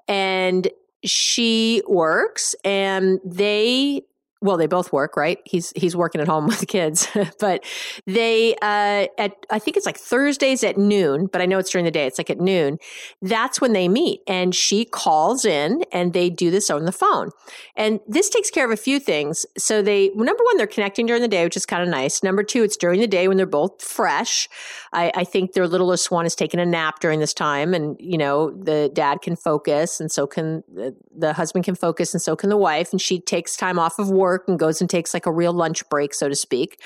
and 0.06 0.68
she 1.04 1.82
works 1.88 2.54
and 2.64 3.18
they 3.24 4.02
well 4.40 4.56
they 4.56 4.66
both 4.66 4.92
work 4.92 5.16
right? 5.16 5.38
He's 5.44 5.72
he's 5.76 5.96
working 5.96 6.20
at 6.20 6.28
home 6.28 6.46
with 6.46 6.60
the 6.60 6.66
kids 6.66 7.08
but 7.40 7.64
they 8.06 8.54
uh 8.62 9.06
at 9.18 9.34
i 9.50 9.58
think 9.58 9.76
it's 9.76 9.86
like 9.86 9.96
thursdays 9.96 10.62
at 10.64 10.76
noon 10.76 11.26
but 11.26 11.40
i 11.40 11.46
know 11.46 11.58
it's 11.58 11.70
during 11.70 11.84
the 11.84 11.90
day 11.90 12.06
it's 12.06 12.18
like 12.18 12.30
at 12.30 12.40
noon 12.40 12.78
that's 13.22 13.60
when 13.60 13.72
they 13.72 13.88
meet 13.88 14.20
and 14.26 14.54
she 14.54 14.84
calls 14.84 15.44
in 15.44 15.84
and 15.92 16.12
they 16.12 16.30
do 16.30 16.50
this 16.50 16.70
on 16.70 16.84
the 16.84 16.92
phone. 16.92 17.30
And 17.76 18.00
this 18.06 18.28
takes 18.28 18.50
care 18.50 18.64
of 18.64 18.70
a 18.70 18.76
few 18.76 19.00
things. 19.00 19.46
So 19.56 19.82
they 19.82 20.10
number 20.10 20.44
one 20.44 20.56
they're 20.56 20.66
connecting 20.66 21.06
during 21.06 21.22
the 21.22 21.28
day 21.28 21.44
which 21.44 21.56
is 21.56 21.66
kind 21.66 21.82
of 21.82 21.88
nice. 21.88 22.22
Number 22.22 22.42
two 22.42 22.62
it's 22.62 22.76
during 22.76 23.00
the 23.00 23.06
day 23.06 23.28
when 23.28 23.36
they're 23.36 23.46
both 23.46 23.82
fresh. 23.82 24.48
I, 24.92 25.12
I 25.14 25.24
think 25.24 25.52
their 25.52 25.66
littlest 25.66 26.10
one 26.10 26.26
is 26.26 26.34
taking 26.34 26.60
a 26.60 26.66
nap 26.66 27.00
during 27.00 27.20
this 27.20 27.34
time 27.34 27.74
and 27.74 27.96
you 28.00 28.18
know 28.18 28.50
the 28.50 28.90
dad 28.92 29.22
can 29.22 29.36
focus 29.36 30.00
and 30.00 30.10
so 30.10 30.26
can 30.26 30.62
the, 30.72 30.94
the 31.16 31.32
husband 31.32 31.64
can 31.64 31.74
focus 31.74 32.14
and 32.14 32.22
so 32.22 32.36
can 32.36 32.50
the 32.50 32.56
wife 32.56 32.92
and 32.92 33.00
she 33.00 33.20
takes 33.20 33.56
time 33.56 33.78
off 33.78 33.98
of 33.98 34.10
work 34.10 34.27
work 34.28 34.44
and 34.48 34.58
goes 34.58 34.80
and 34.80 34.90
takes 34.90 35.14
like 35.14 35.26
a 35.26 35.32
real 35.32 35.52
lunch 35.52 35.88
break, 35.88 36.12
so 36.14 36.28
to 36.28 36.34
speak. 36.34 36.80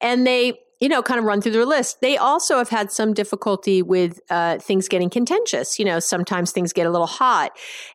And 0.00 0.26
they, 0.26 0.54
you 0.80 0.88
know, 0.88 1.02
kind 1.02 1.18
of 1.18 1.24
run 1.24 1.40
through 1.40 1.52
their 1.52 1.64
list. 1.64 2.00
They 2.00 2.16
also 2.16 2.58
have 2.58 2.68
had 2.68 2.92
some 2.92 3.14
difficulty 3.14 3.82
with 3.82 4.20
uh, 4.30 4.58
things 4.58 4.88
getting 4.88 5.10
contentious. 5.10 5.78
You 5.78 5.86
know, 5.86 6.00
sometimes 6.00 6.52
things 6.52 6.72
get 6.72 6.86
a 6.86 6.90
little 6.90 7.06
hot, 7.06 7.50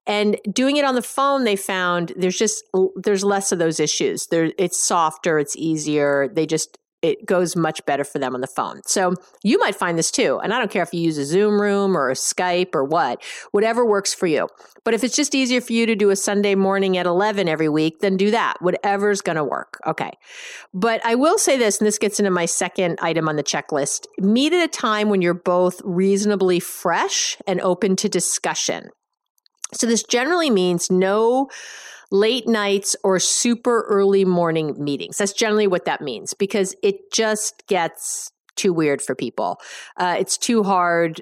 and 0.08 0.38
doing 0.52 0.78
it 0.78 0.86
on 0.86 0.96
the 0.96 1.02
phone, 1.02 1.44
they 1.44 1.56
found 1.56 2.14
there's 2.18 2.38
just 2.38 2.64
there's 3.04 3.24
less 3.24 3.52
of 3.52 3.60
those 3.60 3.80
issues. 3.80 4.28
There, 4.28 4.52
it's 4.58 4.84
softer, 4.84 5.40
it's 5.40 5.56
easier. 5.56 6.28
They 6.28 6.46
just 6.46 6.78
it 7.02 7.26
goes 7.26 7.56
much 7.56 7.84
better 7.86 8.04
for 8.04 8.20
them 8.20 8.36
on 8.36 8.42
the 8.42 8.48
phone. 8.48 8.82
So 8.86 9.16
you 9.44 9.58
might 9.58 9.76
find 9.76 9.98
this 9.98 10.12
too. 10.12 10.40
And 10.44 10.54
I 10.54 10.60
don't 10.60 10.70
care 10.70 10.84
if 10.84 10.94
you 10.94 11.02
use 11.02 11.18
a 11.18 11.26
Zoom 11.26 11.60
room 11.60 11.98
or 11.98 12.10
a 12.10 12.16
Skype 12.16 12.76
or 12.76 12.84
what, 12.84 13.24
whatever 13.52 13.86
works 13.86 14.14
for 14.14 14.28
you. 14.28 14.48
But 14.84 14.94
if 14.94 15.04
it's 15.04 15.16
just 15.16 15.36
easier 15.36 15.62
for 15.62 15.74
you 15.74 15.86
to 15.86 15.96
do 15.96 16.10
a 16.10 16.16
Sunday 16.16 16.56
morning 16.56 16.98
at 16.98 17.06
11 17.06 17.48
every 17.48 17.70
week, 17.70 18.00
then 18.00 18.18
do 18.18 18.32
that. 18.32 18.62
Whatever's 18.62 19.22
going 19.22 19.36
to 19.36 19.44
work. 19.44 19.80
Okay. 19.86 20.12
But 20.74 21.04
I 21.06 21.16
will 21.16 21.38
say 21.38 21.58
this, 21.58 21.80
and 21.80 21.88
this 21.88 21.98
gets 21.98 22.20
into 22.20 22.32
my 22.32 22.46
second 22.46 23.00
item 23.02 23.28
on 23.28 23.36
the 23.36 23.44
checklist 23.44 24.06
meet 24.20 24.54
at 24.54 24.64
a 24.64 24.68
time 24.68 25.10
when 25.10 25.22
you're 25.22 25.34
both 25.34 25.82
reasonably 25.84 26.60
fresh 26.60 27.38
and 27.48 27.60
open 27.62 27.96
to 27.98 28.10
discussion. 28.10 28.90
So 29.74 29.88
this 29.88 30.04
generally 30.04 30.50
means 30.50 30.92
no 30.92 31.50
late 32.12 32.48
nights 32.48 32.96
or 33.04 33.20
super 33.20 33.86
early 33.90 34.26
morning 34.26 34.76
meetings. 34.78 35.18
That's 35.18 35.34
generally 35.34 35.68
what 35.68 35.86
that 35.86 36.02
means 36.02 36.34
because 36.34 36.76
it 36.84 37.12
just 37.12 37.66
gets 37.68 38.32
too 38.56 38.74
weird 38.74 39.02
for 39.02 39.16
people. 39.16 39.60
Uh, 39.98 40.18
it's 40.20 40.38
too 40.38 40.64
hard. 40.64 41.22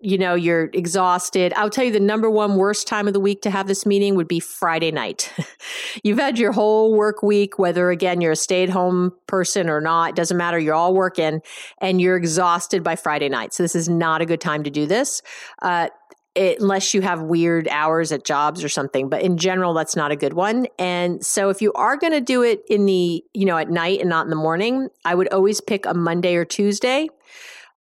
You 0.00 0.18
know, 0.18 0.34
you're 0.34 0.70
exhausted. 0.72 1.52
I'll 1.56 1.70
tell 1.70 1.84
you 1.84 1.92
the 1.92 2.00
number 2.00 2.28
one 2.28 2.56
worst 2.56 2.88
time 2.88 3.06
of 3.06 3.12
the 3.12 3.20
week 3.20 3.42
to 3.42 3.50
have 3.50 3.68
this 3.68 3.86
meeting 3.86 4.16
would 4.16 4.26
be 4.26 4.40
Friday 4.40 4.90
night. 4.90 5.32
You've 6.02 6.18
had 6.18 6.40
your 6.40 6.50
whole 6.50 6.96
work 6.96 7.22
week, 7.22 7.58
whether 7.58 7.90
again 7.90 8.20
you're 8.20 8.32
a 8.32 8.36
stay 8.36 8.64
at 8.64 8.68
home 8.68 9.12
person 9.28 9.68
or 9.68 9.80
not, 9.80 10.16
doesn't 10.16 10.36
matter. 10.36 10.58
You're 10.58 10.74
all 10.74 10.94
working 10.94 11.40
and 11.80 12.00
you're 12.00 12.16
exhausted 12.16 12.82
by 12.82 12.96
Friday 12.96 13.28
night. 13.28 13.54
So 13.54 13.62
this 13.62 13.76
is 13.76 13.88
not 13.88 14.22
a 14.22 14.26
good 14.26 14.40
time 14.40 14.64
to 14.64 14.70
do 14.70 14.86
this. 14.86 15.22
Uh, 15.62 15.88
it, 16.34 16.60
unless 16.60 16.94
you 16.94 17.02
have 17.02 17.22
weird 17.22 17.68
hours 17.68 18.12
at 18.12 18.24
jobs 18.24 18.62
or 18.62 18.68
something. 18.68 19.08
But 19.08 19.22
in 19.22 19.36
general, 19.36 19.74
that's 19.74 19.96
not 19.96 20.12
a 20.12 20.16
good 20.16 20.34
one. 20.34 20.66
And 20.78 21.24
so 21.24 21.50
if 21.50 21.60
you 21.60 21.72
are 21.72 21.96
going 21.96 22.12
to 22.12 22.20
do 22.20 22.42
it 22.42 22.62
in 22.68 22.86
the, 22.86 23.24
you 23.34 23.44
know, 23.44 23.56
at 23.56 23.70
night 23.70 24.00
and 24.00 24.08
not 24.08 24.26
in 24.26 24.30
the 24.30 24.36
morning, 24.36 24.88
I 25.04 25.14
would 25.14 25.32
always 25.32 25.60
pick 25.60 25.86
a 25.86 25.94
Monday 25.94 26.36
or 26.36 26.44
Tuesday. 26.44 27.08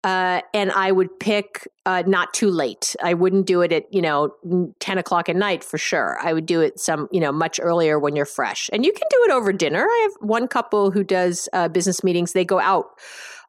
Uh, 0.01 0.39
and 0.53 0.71
I 0.71 0.93
would 0.93 1.19
pick 1.19 1.67
uh, 1.85 2.03
not 2.07 2.33
too 2.33 2.49
late. 2.49 2.95
I 3.03 3.13
wouldn't 3.13 3.45
do 3.45 3.61
it 3.61 3.73
at 3.73 3.93
you 3.93 4.01
know 4.01 4.33
ten 4.79 4.97
o'clock 4.97 5.27
at 5.27 5.35
night 5.35 5.61
for 5.61 5.77
sure. 5.77 6.17
I 6.21 6.31
would 6.31 6.45
do 6.45 6.61
it 6.61 6.79
some 6.79 7.09
you 7.11 7.19
know 7.19 7.33
much 7.33 7.59
earlier 7.61 7.99
when 7.99 8.15
you're 8.15 8.25
fresh, 8.25 8.69
and 8.71 8.85
you 8.85 8.93
can 8.93 9.05
do 9.09 9.25
it 9.25 9.31
over 9.31 9.51
dinner. 9.51 9.83
I 9.83 10.07
have 10.09 10.13
one 10.25 10.47
couple 10.47 10.91
who 10.91 11.03
does 11.03 11.49
uh, 11.51 11.67
business 11.67 12.01
meetings. 12.01 12.31
They 12.31 12.45
go 12.45 12.61
out, 12.61 12.91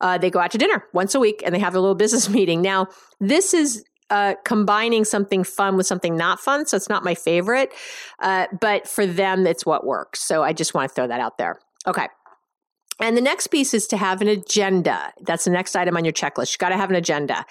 uh, 0.00 0.18
they 0.18 0.28
go 0.28 0.40
out 0.40 0.50
to 0.50 0.58
dinner 0.58 0.84
once 0.92 1.14
a 1.14 1.20
week, 1.20 1.40
and 1.46 1.54
they 1.54 1.60
have 1.60 1.76
a 1.76 1.80
little 1.80 1.94
business 1.94 2.28
meeting. 2.36 2.62
Now 2.62 2.88
this 3.20 3.54
is 3.54 3.84
uh, 4.10 4.34
combining 4.44 5.04
something 5.04 5.44
fun 5.44 5.76
with 5.76 5.86
something 5.86 6.16
not 6.16 6.40
fun. 6.40 6.66
So 6.66 6.76
it's 6.76 6.88
not 6.88 7.04
my 7.04 7.14
favorite. 7.14 7.72
Uh, 8.18 8.46
but 8.60 8.88
for 8.88 9.06
them, 9.06 9.46
it's 9.46 9.64
what 9.64 9.86
works. 9.86 10.20
So 10.20 10.42
I 10.42 10.52
just 10.52 10.74
want 10.74 10.90
to 10.90 10.94
throw 10.94 11.06
that 11.06 11.20
out 11.20 11.38
there. 11.38 11.60
Okay. 11.86 12.08
And 13.00 13.16
the 13.16 13.22
next 13.22 13.46
piece 13.46 13.72
is 13.72 13.86
to 13.88 13.96
have 13.96 14.20
an 14.20 14.28
agenda. 14.28 15.12
That's 15.22 15.44
the 15.44 15.50
next 15.50 15.74
item 15.74 15.96
on 15.96 16.04
your 16.04 16.12
checklist. 16.12 16.52
You 16.52 16.58
got 16.58 16.68
to 16.68 16.76
have 16.76 16.90
an 16.90 16.96
agenda. 16.96 17.46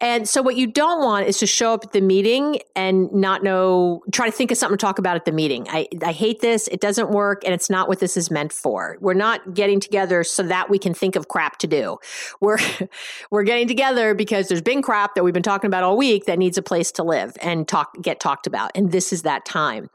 And 0.00 0.28
so 0.28 0.40
what 0.40 0.56
you 0.56 0.66
don't 0.66 1.02
want 1.02 1.26
is 1.26 1.38
to 1.38 1.46
show 1.46 1.74
up 1.74 1.84
at 1.84 1.92
the 1.92 2.00
meeting 2.00 2.60
and 2.76 3.12
not 3.12 3.42
know, 3.42 4.02
try 4.12 4.26
to 4.26 4.32
think 4.32 4.50
of 4.52 4.58
something 4.58 4.78
to 4.78 4.80
talk 4.80 4.98
about 4.98 5.16
at 5.16 5.24
the 5.24 5.32
meeting. 5.32 5.66
I, 5.68 5.88
I 6.02 6.12
hate 6.12 6.40
this. 6.40 6.68
It 6.68 6.80
doesn't 6.80 7.10
work 7.10 7.42
and 7.44 7.52
it's 7.52 7.68
not 7.68 7.88
what 7.88 7.98
this 7.98 8.16
is 8.16 8.30
meant 8.30 8.52
for. 8.52 8.96
We're 9.00 9.14
not 9.14 9.54
getting 9.54 9.80
together 9.80 10.22
so 10.22 10.44
that 10.44 10.70
we 10.70 10.78
can 10.78 10.94
think 10.94 11.16
of 11.16 11.28
crap 11.28 11.58
to 11.58 11.66
do. 11.66 11.98
We're, 12.40 12.58
we're 13.30 13.44
getting 13.44 13.66
together 13.66 14.14
because 14.14 14.48
there's 14.48 14.62
been 14.62 14.82
crap 14.82 15.16
that 15.16 15.24
we've 15.24 15.34
been 15.34 15.42
talking 15.42 15.66
about 15.66 15.82
all 15.82 15.96
week 15.96 16.26
that 16.26 16.38
needs 16.38 16.56
a 16.56 16.62
place 16.62 16.92
to 16.92 17.02
live 17.02 17.36
and 17.42 17.66
talk, 17.66 18.00
get 18.00 18.20
talked 18.20 18.46
about. 18.46 18.70
And 18.74 18.92
this 18.92 19.12
is 19.12 19.22
that 19.22 19.44
time. 19.44 19.90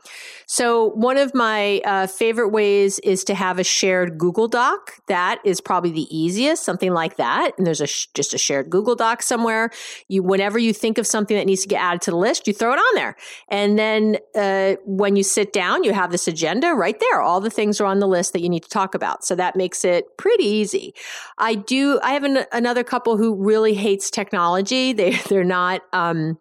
So 0.46 0.90
one 0.92 1.18
of 1.18 1.34
my 1.34 1.80
uh, 1.86 2.08
favorite 2.08 2.50
ways 2.50 3.00
is 3.00 3.24
to 3.26 3.36
have 3.36 3.60
a 3.60 3.64
shared 3.64 4.18
Google 4.18 4.48
Doc 4.48 4.89
that 5.08 5.40
is 5.44 5.62
probably 5.62 5.92
the 5.92 6.08
easiest, 6.16 6.64
something 6.64 6.94
like 6.94 7.18
that. 7.18 7.52
And 7.58 7.66
there's 7.66 7.82
a 7.82 7.88
sh- 7.88 8.08
just 8.14 8.34
a 8.34 8.38
shared 8.38 8.70
Google 8.70 8.96
Doc 8.96 9.22
somewhere. 9.22 9.72
You, 10.08 10.24
whenever 10.24 10.60
you 10.60 10.74
think 10.74 10.98
of 10.98 11.08
something 11.08 11.36
that 11.38 11.46
needs 11.46 11.62
to 11.62 11.68
get 11.68 11.82
added 11.82 12.02
to 12.04 12.12
the 12.12 12.18
list, 12.18 12.48
you 12.48 12.54
throw 12.54 12.74
it 12.74 12.78
on 12.78 12.96
there. 12.96 13.16
And 13.50 13.78
then 13.78 14.18
uh, 14.36 14.76
when 14.86 15.16
you 15.16 15.24
sit 15.24 15.54
down, 15.54 15.84
you 15.84 15.94
have 15.94 16.12
this 16.12 16.28
agenda 16.28 16.74
right 16.74 17.00
there. 17.00 17.22
All 17.22 17.42
the 17.42 17.50
things 17.50 17.82
are 17.82 17.86
on 17.86 18.00
the 18.00 18.08
list 18.08 18.34
that 18.34 18.42
you 18.42 18.50
need 18.50 18.64
to 18.64 18.70
talk 18.70 18.96
about. 18.96 19.24
So 19.24 19.36
that 19.36 19.56
makes 19.56 19.84
it 19.84 20.18
pretty 20.18 20.46
easy. 20.46 20.94
I 21.38 21.56
do. 21.56 22.00
I 22.04 22.12
have 22.12 22.24
an, 22.24 22.46
another 22.52 22.84
couple 22.84 23.18
who 23.18 23.36
really 23.36 23.74
hates 23.74 24.10
technology. 24.10 24.94
They 24.94 25.12
they're 25.30 25.44
not. 25.44 25.82
Um, 25.94 26.38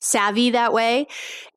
savvy 0.00 0.50
that 0.50 0.72
way. 0.72 1.06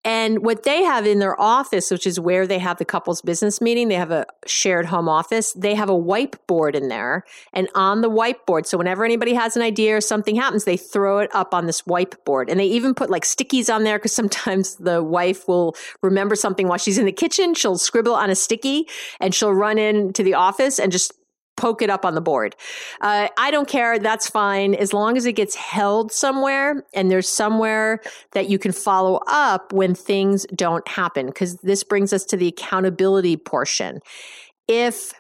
And 0.03 0.43
what 0.43 0.63
they 0.63 0.81
have 0.81 1.05
in 1.05 1.19
their 1.19 1.39
office, 1.39 1.91
which 1.91 2.07
is 2.07 2.19
where 2.19 2.48
they 2.48 2.57
have 2.57 2.79
the 2.79 2.86
couple's 2.86 3.21
business 3.21 3.62
meeting, 3.62 3.88
they 3.88 3.95
have 3.95 4.10
a 4.10 4.25
shared 4.48 4.88
home 4.88 5.07
office. 5.07 5.53
They 5.53 5.75
have 5.75 5.89
a 5.89 5.95
whiteboard 5.95 6.74
in 6.74 6.88
there. 6.88 7.24
And 7.53 7.69
on 7.75 8.01
the 8.01 8.10
whiteboard, 8.10 8.65
so 8.65 8.79
whenever 8.79 9.05
anybody 9.05 9.36
has 9.36 9.55
an 9.55 9.62
idea 9.62 9.95
or 9.95 10.01
something 10.01 10.36
happens, 10.36 10.63
they 10.63 10.77
throw 10.77 11.19
it 11.19 11.29
up 11.36 11.53
on 11.53 11.67
this 11.67 11.83
whiteboard. 11.83 12.50
And 12.50 12.60
they 12.60 12.65
even 12.65 12.95
put 12.95 13.12
like 13.12 13.25
stickies 13.25 13.71
on 13.74 13.83
there 13.83 14.00
because 14.00 14.13
sometimes 14.13 14.75
the 14.79 15.03
wife 15.03 15.48
will 15.48 15.75
remember 16.01 16.36
something 16.36 16.67
while 16.67 16.79
she's 16.79 16.98
in 16.98 17.05
the 17.05 17.12
kitchen. 17.12 17.53
She'll 17.53 17.77
scribble 17.77 18.15
on 18.15 18.31
a 18.31 18.36
sticky 18.36 18.88
and 19.19 19.36
she'll 19.36 19.53
run 19.53 19.77
into 19.77 20.24
the 20.24 20.33
office 20.33 20.79
and 20.79 20.91
just 20.91 21.13
poke 21.62 21.84
it 21.84 21.91
up 21.91 22.06
on 22.06 22.15
the 22.15 22.22
board. 22.22 22.56
Uh, 23.01 23.27
I 23.38 23.51
don't 23.51 23.68
care. 23.68 24.00
That's 24.00 24.27
fine. 24.27 24.74
As 24.74 24.94
long 24.94 25.15
as 25.15 25.27
it 25.27 25.34
gets 25.34 25.53
held 25.53 26.12
somewhere 26.12 26.84
and 26.96 27.12
there's 27.12 27.30
somewhere 27.30 28.01
that 28.32 28.50
you 28.50 28.58
can 28.58 28.72
follow 28.72 29.22
up 29.27 29.72
when 29.72 29.94
things 29.94 30.48
don't 30.56 30.86
happen. 30.88 31.27
Because 31.27 31.58
this 31.58 31.84
brings 31.84 32.13
us 32.13 32.25
to 32.25 32.36
the 32.36 32.48
accountability 32.48 33.38
portion. 33.38 34.00
If 34.68 35.13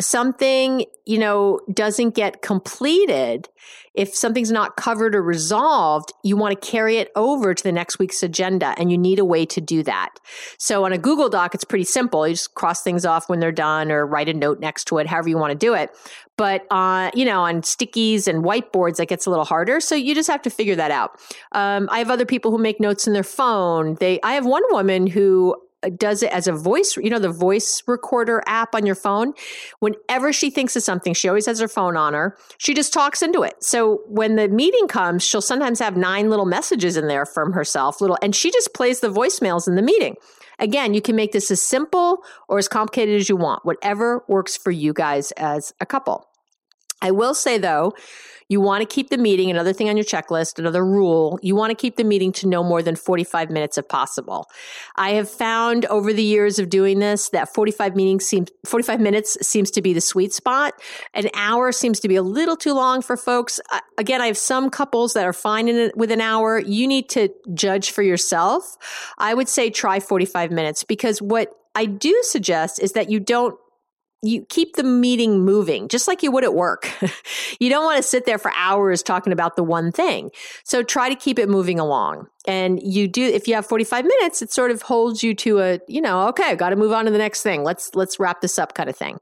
something, 0.00 0.84
you 1.04 1.18
know, 1.18 1.60
doesn't 1.72 2.14
get 2.14 2.42
completed, 2.42 3.48
if 3.96 4.14
something's 4.14 4.52
not 4.52 4.76
covered 4.76 5.14
or 5.14 5.22
resolved, 5.22 6.12
you 6.22 6.36
want 6.36 6.60
to 6.60 6.70
carry 6.70 6.98
it 6.98 7.10
over 7.16 7.54
to 7.54 7.62
the 7.62 7.72
next 7.72 7.98
week's 7.98 8.22
agenda 8.22 8.74
and 8.76 8.90
you 8.90 8.98
need 8.98 9.18
a 9.18 9.24
way 9.24 9.46
to 9.46 9.60
do 9.60 9.82
that. 9.82 10.20
So 10.58 10.84
on 10.84 10.92
a 10.92 10.98
Google 10.98 11.30
Doc, 11.30 11.54
it's 11.54 11.64
pretty 11.64 11.84
simple. 11.84 12.28
You 12.28 12.34
just 12.34 12.54
cross 12.54 12.82
things 12.82 13.06
off 13.06 13.30
when 13.30 13.40
they're 13.40 13.52
done 13.52 13.90
or 13.90 14.06
write 14.06 14.28
a 14.28 14.34
note 14.34 14.60
next 14.60 14.84
to 14.88 14.98
it, 14.98 15.06
however 15.06 15.30
you 15.30 15.38
want 15.38 15.52
to 15.52 15.58
do 15.58 15.72
it. 15.72 15.90
But 16.36 16.66
uh, 16.70 17.10
you 17.14 17.24
know, 17.24 17.40
on 17.40 17.62
stickies 17.62 18.28
and 18.28 18.44
whiteboards, 18.44 18.96
that 18.96 19.08
gets 19.08 19.24
a 19.24 19.30
little 19.30 19.46
harder. 19.46 19.80
So 19.80 19.94
you 19.94 20.14
just 20.14 20.28
have 20.28 20.42
to 20.42 20.50
figure 20.50 20.76
that 20.76 20.90
out. 20.90 21.18
Um, 21.52 21.88
I 21.90 21.98
have 21.98 22.10
other 22.10 22.26
people 22.26 22.50
who 22.50 22.58
make 22.58 22.78
notes 22.78 23.06
in 23.06 23.14
their 23.14 23.22
phone. 23.22 23.94
They, 23.94 24.20
I 24.22 24.34
have 24.34 24.44
one 24.44 24.62
woman 24.68 25.06
who 25.06 25.56
Uh, 25.82 25.90
does 25.90 26.22
it 26.22 26.32
as 26.32 26.46
a 26.46 26.52
voice, 26.52 26.96
you 26.96 27.10
know, 27.10 27.18
the 27.18 27.30
voice 27.30 27.82
recorder 27.86 28.42
app 28.46 28.74
on 28.74 28.86
your 28.86 28.94
phone. 28.94 29.34
Whenever 29.80 30.32
she 30.32 30.48
thinks 30.48 30.74
of 30.74 30.82
something, 30.82 31.12
she 31.12 31.28
always 31.28 31.46
has 31.46 31.60
her 31.60 31.68
phone 31.68 31.96
on 31.96 32.14
her. 32.14 32.36
She 32.58 32.72
just 32.72 32.92
talks 32.92 33.20
into 33.20 33.42
it. 33.42 33.62
So 33.62 34.00
when 34.06 34.36
the 34.36 34.48
meeting 34.48 34.88
comes, 34.88 35.22
she'll 35.22 35.42
sometimes 35.42 35.78
have 35.80 35.96
nine 35.96 36.30
little 36.30 36.46
messages 36.46 36.96
in 36.96 37.08
there 37.08 37.26
from 37.26 37.52
herself, 37.52 38.00
little, 38.00 38.16
and 38.22 38.34
she 38.34 38.50
just 38.50 38.72
plays 38.72 39.00
the 39.00 39.08
voicemails 39.08 39.68
in 39.68 39.74
the 39.74 39.82
meeting. 39.82 40.16
Again, 40.58 40.94
you 40.94 41.02
can 41.02 41.14
make 41.14 41.32
this 41.32 41.50
as 41.50 41.60
simple 41.60 42.22
or 42.48 42.58
as 42.58 42.68
complicated 42.68 43.20
as 43.20 43.28
you 43.28 43.36
want, 43.36 43.64
whatever 43.66 44.24
works 44.28 44.56
for 44.56 44.70
you 44.70 44.94
guys 44.94 45.30
as 45.32 45.74
a 45.80 45.86
couple. 45.86 46.26
I 47.02 47.10
will 47.10 47.34
say 47.34 47.58
though, 47.58 47.92
you 48.48 48.60
want 48.60 48.82
to 48.82 48.86
keep 48.86 49.10
the 49.10 49.18
meeting, 49.18 49.50
another 49.50 49.72
thing 49.72 49.88
on 49.88 49.96
your 49.96 50.04
checklist, 50.04 50.58
another 50.58 50.84
rule, 50.84 51.38
you 51.42 51.56
want 51.56 51.70
to 51.70 51.74
keep 51.74 51.96
the 51.96 52.04
meeting 52.04 52.32
to 52.32 52.46
no 52.46 52.62
more 52.62 52.82
than 52.82 52.94
45 52.94 53.50
minutes 53.50 53.76
if 53.78 53.88
possible. 53.88 54.48
I 54.96 55.10
have 55.10 55.28
found 55.28 55.84
over 55.86 56.12
the 56.12 56.22
years 56.22 56.58
of 56.58 56.68
doing 56.68 56.98
this 56.98 57.30
that 57.30 57.52
45 57.52 57.96
meetings 57.96 58.24
seems 58.26 58.48
45 58.64 59.00
minutes 59.00 59.36
seems 59.46 59.70
to 59.72 59.82
be 59.82 59.92
the 59.92 60.00
sweet 60.00 60.32
spot. 60.32 60.74
An 61.14 61.28
hour 61.34 61.72
seems 61.72 62.00
to 62.00 62.08
be 62.08 62.16
a 62.16 62.22
little 62.22 62.56
too 62.56 62.72
long 62.72 63.02
for 63.02 63.16
folks. 63.16 63.60
Again, 63.98 64.20
I 64.20 64.26
have 64.26 64.38
some 64.38 64.70
couples 64.70 65.14
that 65.14 65.26
are 65.26 65.32
fine 65.32 65.68
in 65.68 65.76
it 65.76 65.96
with 65.96 66.10
an 66.10 66.20
hour. 66.20 66.60
You 66.60 66.86
need 66.86 67.08
to 67.10 67.28
judge 67.54 67.90
for 67.90 68.02
yourself. 68.02 68.76
I 69.18 69.34
would 69.34 69.48
say 69.48 69.70
try 69.70 70.00
45 70.00 70.50
minutes 70.50 70.84
because 70.84 71.20
what 71.20 71.52
I 71.74 71.84
do 71.84 72.18
suggest 72.22 72.82
is 72.82 72.92
that 72.92 73.10
you 73.10 73.20
don't 73.20 73.58
you 74.26 74.44
keep 74.48 74.76
the 74.76 74.82
meeting 74.82 75.44
moving 75.44 75.88
just 75.88 76.08
like 76.08 76.22
you 76.22 76.30
would 76.30 76.44
at 76.44 76.54
work. 76.54 76.90
you 77.60 77.70
don't 77.70 77.84
want 77.84 77.96
to 77.96 78.02
sit 78.02 78.26
there 78.26 78.38
for 78.38 78.52
hours 78.56 79.02
talking 79.02 79.32
about 79.32 79.56
the 79.56 79.62
one 79.62 79.92
thing. 79.92 80.30
So 80.64 80.82
try 80.82 81.08
to 81.08 81.14
keep 81.14 81.38
it 81.38 81.48
moving 81.48 81.78
along. 81.78 82.26
And 82.46 82.80
you 82.82 83.08
do 83.08 83.22
if 83.22 83.48
you 83.48 83.54
have 83.54 83.66
45 83.66 84.04
minutes, 84.04 84.42
it 84.42 84.52
sort 84.52 84.70
of 84.70 84.82
holds 84.82 85.22
you 85.22 85.34
to 85.36 85.60
a, 85.60 85.80
you 85.88 86.00
know, 86.00 86.28
okay, 86.28 86.54
got 86.56 86.70
to 86.70 86.76
move 86.76 86.92
on 86.92 87.06
to 87.06 87.10
the 87.10 87.18
next 87.18 87.42
thing. 87.42 87.64
Let's 87.64 87.94
let's 87.94 88.20
wrap 88.20 88.40
this 88.40 88.58
up 88.58 88.74
kind 88.74 88.88
of 88.88 88.96
thing. 88.96 89.18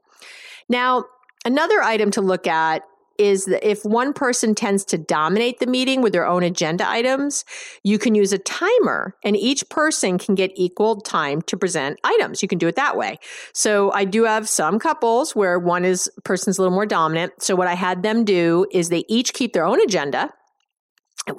Now, 0.69 1.05
another 1.45 1.81
item 1.81 2.11
to 2.11 2.21
look 2.21 2.47
at 2.47 2.83
is 3.17 3.45
that 3.45 3.67
if 3.67 3.83
one 3.85 4.13
person 4.13 4.55
tends 4.55 4.85
to 4.85 4.97
dominate 4.97 5.59
the 5.59 5.67
meeting 5.67 6.01
with 6.01 6.13
their 6.13 6.25
own 6.25 6.43
agenda 6.43 6.87
items, 6.87 7.45
you 7.83 7.97
can 7.97 8.15
use 8.15 8.33
a 8.33 8.37
timer 8.37 9.15
and 9.23 9.35
each 9.35 9.67
person 9.69 10.17
can 10.17 10.35
get 10.35 10.51
equal 10.55 11.01
time 11.01 11.41
to 11.43 11.57
present 11.57 11.99
items. 12.03 12.41
You 12.41 12.47
can 12.47 12.57
do 12.57 12.67
it 12.67 12.75
that 12.75 12.97
way. 12.97 13.19
So 13.53 13.91
I 13.91 14.05
do 14.05 14.23
have 14.23 14.47
some 14.49 14.79
couples 14.79 15.35
where 15.35 15.59
one 15.59 15.85
is 15.85 16.09
person's 16.23 16.57
a 16.57 16.61
little 16.61 16.75
more 16.75 16.85
dominant. 16.85 17.33
So 17.41 17.55
what 17.55 17.67
I 17.67 17.75
had 17.75 18.03
them 18.03 18.25
do 18.25 18.65
is 18.71 18.89
they 18.89 19.05
each 19.07 19.33
keep 19.33 19.53
their 19.53 19.65
own 19.65 19.81
agenda 19.81 20.33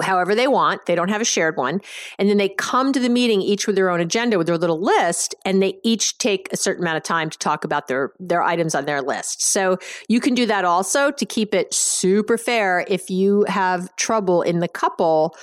however 0.02 0.34
they 0.34 0.48
want. 0.48 0.86
They 0.86 0.94
don't 0.94 1.08
have 1.08 1.20
a 1.20 1.24
shared 1.24 1.56
one. 1.56 1.80
And 2.18 2.28
then 2.28 2.36
they 2.36 2.48
come 2.48 2.92
to 2.92 3.00
the 3.00 3.08
meeting 3.08 3.40
each 3.40 3.66
with 3.66 3.76
their 3.76 3.90
own 3.90 4.00
agenda 4.00 4.38
with 4.38 4.46
their 4.46 4.58
little 4.58 4.80
list 4.80 5.34
and 5.44 5.62
they 5.62 5.78
each 5.84 6.18
take 6.18 6.48
a 6.52 6.56
certain 6.56 6.82
amount 6.82 6.96
of 6.96 7.02
time 7.02 7.30
to 7.30 7.38
talk 7.38 7.64
about 7.64 7.88
their 7.88 8.12
their 8.18 8.42
items 8.42 8.74
on 8.74 8.84
their 8.84 9.02
list. 9.02 9.42
So 9.42 9.78
you 10.08 10.20
can 10.20 10.34
do 10.34 10.46
that 10.46 10.64
also 10.64 11.10
to 11.10 11.26
keep 11.26 11.54
it 11.54 11.72
super 11.72 12.36
fair 12.36 12.84
if 12.88 13.10
you 13.10 13.44
have 13.48 13.94
trouble 13.96 14.42
in 14.42 14.60
the 14.60 14.68
couple 14.68 15.36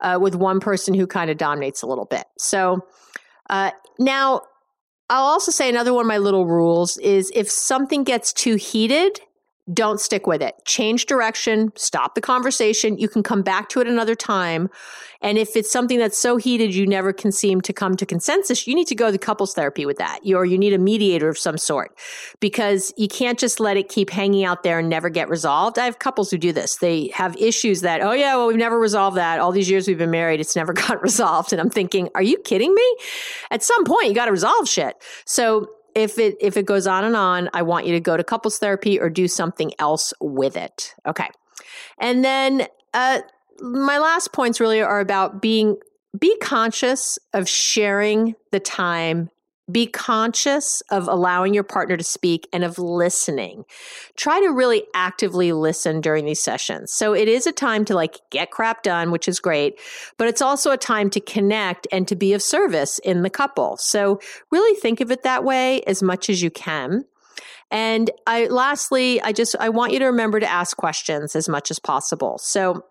uh, 0.00 0.18
with 0.20 0.34
one 0.34 0.60
person 0.60 0.94
who 0.94 1.06
kind 1.06 1.30
of 1.30 1.38
dominates 1.38 1.82
a 1.82 1.86
little 1.86 2.04
bit. 2.04 2.26
So 2.38 2.86
uh, 3.48 3.70
now 3.98 4.42
I'll 5.08 5.24
also 5.24 5.52
say 5.52 5.68
another 5.68 5.94
one 5.94 6.04
of 6.04 6.08
my 6.08 6.18
little 6.18 6.46
rules 6.46 6.98
is 6.98 7.30
if 7.34 7.50
something 7.50 8.04
gets 8.04 8.32
too 8.32 8.56
heated, 8.56 9.20
don't 9.72 10.00
stick 10.00 10.26
with 10.26 10.42
it. 10.42 10.54
Change 10.64 11.06
direction, 11.06 11.72
stop 11.74 12.14
the 12.14 12.20
conversation. 12.20 12.98
You 12.98 13.08
can 13.08 13.22
come 13.22 13.42
back 13.42 13.68
to 13.70 13.80
it 13.80 13.88
another 13.88 14.14
time. 14.14 14.70
And 15.22 15.38
if 15.38 15.56
it's 15.56 15.72
something 15.72 15.98
that's 15.98 16.16
so 16.16 16.36
heated 16.36 16.74
you 16.74 16.86
never 16.86 17.12
can 17.12 17.32
seem 17.32 17.60
to 17.62 17.72
come 17.72 17.96
to 17.96 18.06
consensus, 18.06 18.66
you 18.66 18.74
need 18.74 18.86
to 18.86 18.94
go 18.94 19.10
to 19.10 19.18
couples 19.18 19.54
therapy 19.54 19.84
with 19.84 19.98
that. 19.98 20.20
Or 20.26 20.44
you 20.44 20.56
need 20.56 20.72
a 20.72 20.78
mediator 20.78 21.28
of 21.28 21.38
some 21.38 21.58
sort 21.58 21.98
because 22.38 22.92
you 22.96 23.08
can't 23.08 23.38
just 23.38 23.58
let 23.58 23.76
it 23.76 23.88
keep 23.88 24.10
hanging 24.10 24.44
out 24.44 24.62
there 24.62 24.78
and 24.78 24.88
never 24.88 25.08
get 25.08 25.28
resolved. 25.28 25.78
I 25.78 25.84
have 25.86 25.98
couples 25.98 26.30
who 26.30 26.38
do 26.38 26.52
this. 26.52 26.76
They 26.76 27.08
have 27.08 27.36
issues 27.36 27.80
that, 27.80 28.02
oh 28.02 28.12
yeah, 28.12 28.36
well, 28.36 28.46
we've 28.46 28.56
never 28.56 28.78
resolved 28.78 29.16
that. 29.16 29.40
All 29.40 29.50
these 29.50 29.68
years 29.68 29.88
we've 29.88 29.98
been 29.98 30.10
married, 30.10 30.38
it's 30.38 30.54
never 30.54 30.72
got 30.74 31.02
resolved. 31.02 31.52
And 31.52 31.60
I'm 31.60 31.70
thinking, 31.70 32.08
are 32.14 32.22
you 32.22 32.38
kidding 32.38 32.72
me? 32.72 32.96
At 33.50 33.64
some 33.64 33.84
point, 33.84 34.08
you 34.08 34.14
got 34.14 34.26
to 34.26 34.32
resolve 34.32 34.68
shit. 34.68 34.96
So 35.24 35.68
if 35.96 36.18
it 36.18 36.36
if 36.40 36.58
it 36.58 36.66
goes 36.66 36.86
on 36.86 37.04
and 37.04 37.16
on, 37.16 37.48
I 37.54 37.62
want 37.62 37.86
you 37.86 37.92
to 37.94 38.00
go 38.00 38.16
to 38.16 38.22
couples 38.22 38.58
therapy 38.58 39.00
or 39.00 39.08
do 39.08 39.26
something 39.26 39.72
else 39.78 40.12
with 40.20 40.56
it. 40.56 40.94
Okay. 41.06 41.28
And 41.98 42.22
then 42.22 42.66
uh, 42.92 43.20
my 43.60 43.98
last 43.98 44.32
points 44.32 44.60
really 44.60 44.82
are 44.82 45.00
about 45.00 45.40
being 45.40 45.76
be 46.16 46.36
conscious 46.38 47.18
of 47.32 47.48
sharing 47.48 48.34
the 48.52 48.60
time 48.60 49.30
be 49.70 49.86
conscious 49.86 50.80
of 50.90 51.08
allowing 51.08 51.52
your 51.52 51.64
partner 51.64 51.96
to 51.96 52.04
speak 52.04 52.48
and 52.52 52.62
of 52.62 52.78
listening. 52.78 53.64
Try 54.16 54.40
to 54.40 54.48
really 54.48 54.84
actively 54.94 55.52
listen 55.52 56.00
during 56.00 56.24
these 56.24 56.40
sessions. 56.40 56.92
So 56.92 57.14
it 57.14 57.28
is 57.28 57.46
a 57.46 57.52
time 57.52 57.84
to 57.86 57.94
like 57.94 58.20
get 58.30 58.50
crap 58.50 58.82
done, 58.82 59.10
which 59.10 59.26
is 59.26 59.40
great, 59.40 59.78
but 60.18 60.28
it's 60.28 60.42
also 60.42 60.70
a 60.70 60.76
time 60.76 61.10
to 61.10 61.20
connect 61.20 61.86
and 61.90 62.06
to 62.08 62.14
be 62.14 62.32
of 62.32 62.42
service 62.42 63.00
in 63.00 63.22
the 63.22 63.30
couple. 63.30 63.76
So 63.76 64.20
really 64.50 64.78
think 64.78 65.00
of 65.00 65.10
it 65.10 65.24
that 65.24 65.42
way 65.42 65.82
as 65.82 66.02
much 66.02 66.30
as 66.30 66.42
you 66.42 66.50
can. 66.50 67.04
And 67.70 68.10
I 68.26 68.46
lastly, 68.46 69.20
I 69.22 69.32
just 69.32 69.56
I 69.58 69.70
want 69.70 69.92
you 69.92 69.98
to 69.98 70.06
remember 70.06 70.38
to 70.38 70.48
ask 70.48 70.76
questions 70.76 71.34
as 71.34 71.48
much 71.48 71.72
as 71.72 71.80
possible. 71.80 72.38
So 72.38 72.84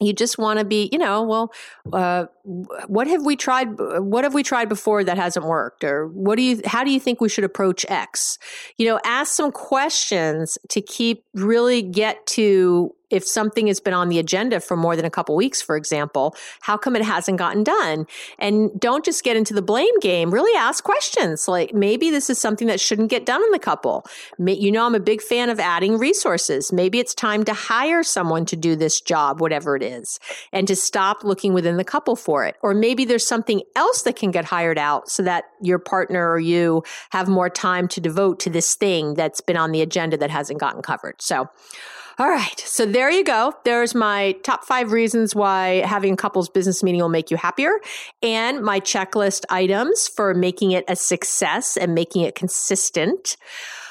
you 0.00 0.12
just 0.12 0.38
want 0.38 0.58
to 0.58 0.64
be 0.64 0.88
you 0.92 0.98
know 0.98 1.22
well 1.22 1.52
uh, 1.92 2.26
what 2.44 3.06
have 3.06 3.24
we 3.24 3.36
tried 3.36 3.68
what 3.78 4.24
have 4.24 4.34
we 4.34 4.42
tried 4.42 4.68
before 4.68 5.04
that 5.04 5.16
hasn't 5.16 5.46
worked? 5.46 5.84
Or 5.84 6.08
what 6.08 6.36
do 6.36 6.42
you 6.42 6.60
how 6.64 6.84
do 6.84 6.90
you 6.90 7.00
think 7.00 7.20
we 7.20 7.28
should 7.28 7.44
approach 7.44 7.86
x? 7.88 8.38
You 8.76 8.86
know 8.86 9.00
ask 9.04 9.32
some 9.32 9.52
questions 9.52 10.58
to 10.68 10.80
keep 10.80 11.24
really 11.34 11.82
get 11.82 12.26
to 12.28 12.94
if 13.14 13.24
something 13.24 13.68
has 13.68 13.78
been 13.78 13.94
on 13.94 14.08
the 14.08 14.18
agenda 14.18 14.58
for 14.58 14.76
more 14.76 14.96
than 14.96 15.04
a 15.04 15.10
couple 15.10 15.36
weeks, 15.36 15.62
for 15.62 15.76
example, 15.76 16.34
how 16.60 16.76
come 16.76 16.96
it 16.96 17.02
hasn't 17.02 17.38
gotten 17.38 17.62
done? 17.62 18.06
And 18.40 18.78
don't 18.80 19.04
just 19.04 19.22
get 19.22 19.36
into 19.36 19.54
the 19.54 19.62
blame 19.62 19.98
game. 20.00 20.34
Really 20.34 20.56
ask 20.58 20.82
questions 20.82 21.46
like 21.46 21.72
maybe 21.72 22.10
this 22.10 22.28
is 22.28 22.40
something 22.40 22.66
that 22.66 22.80
shouldn't 22.80 23.10
get 23.10 23.24
done 23.24 23.42
in 23.42 23.50
the 23.52 23.60
couple. 23.60 24.04
You 24.38 24.72
know, 24.72 24.84
I'm 24.84 24.96
a 24.96 25.00
big 25.00 25.22
fan 25.22 25.48
of 25.48 25.60
adding 25.60 25.96
resources. 25.96 26.72
Maybe 26.72 26.98
it's 26.98 27.14
time 27.14 27.44
to 27.44 27.54
hire 27.54 28.02
someone 28.02 28.46
to 28.46 28.56
do 28.56 28.74
this 28.74 29.00
job, 29.00 29.40
whatever 29.40 29.76
it 29.76 29.82
is, 29.84 30.18
and 30.52 30.66
to 30.66 30.74
stop 30.74 31.22
looking 31.22 31.54
within 31.54 31.76
the 31.76 31.84
couple 31.84 32.16
for 32.16 32.44
it. 32.44 32.56
Or 32.62 32.74
maybe 32.74 33.04
there's 33.04 33.26
something 33.26 33.62
else 33.76 34.02
that 34.02 34.16
can 34.16 34.32
get 34.32 34.44
hired 34.44 34.78
out 34.78 35.08
so 35.08 35.22
that 35.22 35.44
your 35.60 35.78
partner 35.78 36.32
or 36.32 36.40
you 36.40 36.82
have 37.10 37.28
more 37.28 37.48
time 37.48 37.86
to 37.88 38.00
devote 38.00 38.40
to 38.40 38.50
this 38.50 38.74
thing 38.74 39.14
that's 39.14 39.40
been 39.40 39.56
on 39.56 39.70
the 39.70 39.82
agenda 39.82 40.16
that 40.16 40.30
hasn't 40.30 40.58
gotten 40.58 40.82
covered. 40.82 41.22
So, 41.22 41.48
all 42.18 42.28
right. 42.28 42.58
So 42.60 42.86
there 42.86 43.10
you 43.10 43.24
go. 43.24 43.52
There's 43.64 43.94
my 43.94 44.32
top 44.42 44.64
five 44.64 44.92
reasons 44.92 45.34
why 45.34 45.82
having 45.86 46.12
a 46.12 46.16
couples 46.16 46.48
business 46.48 46.82
meeting 46.82 47.00
will 47.00 47.08
make 47.08 47.30
you 47.30 47.36
happier 47.36 47.80
and 48.22 48.62
my 48.62 48.78
checklist 48.80 49.44
items 49.50 50.06
for 50.06 50.34
making 50.34 50.72
it 50.72 50.84
a 50.86 50.96
success 50.96 51.76
and 51.76 51.94
making 51.94 52.22
it 52.22 52.34
consistent. 52.34 53.36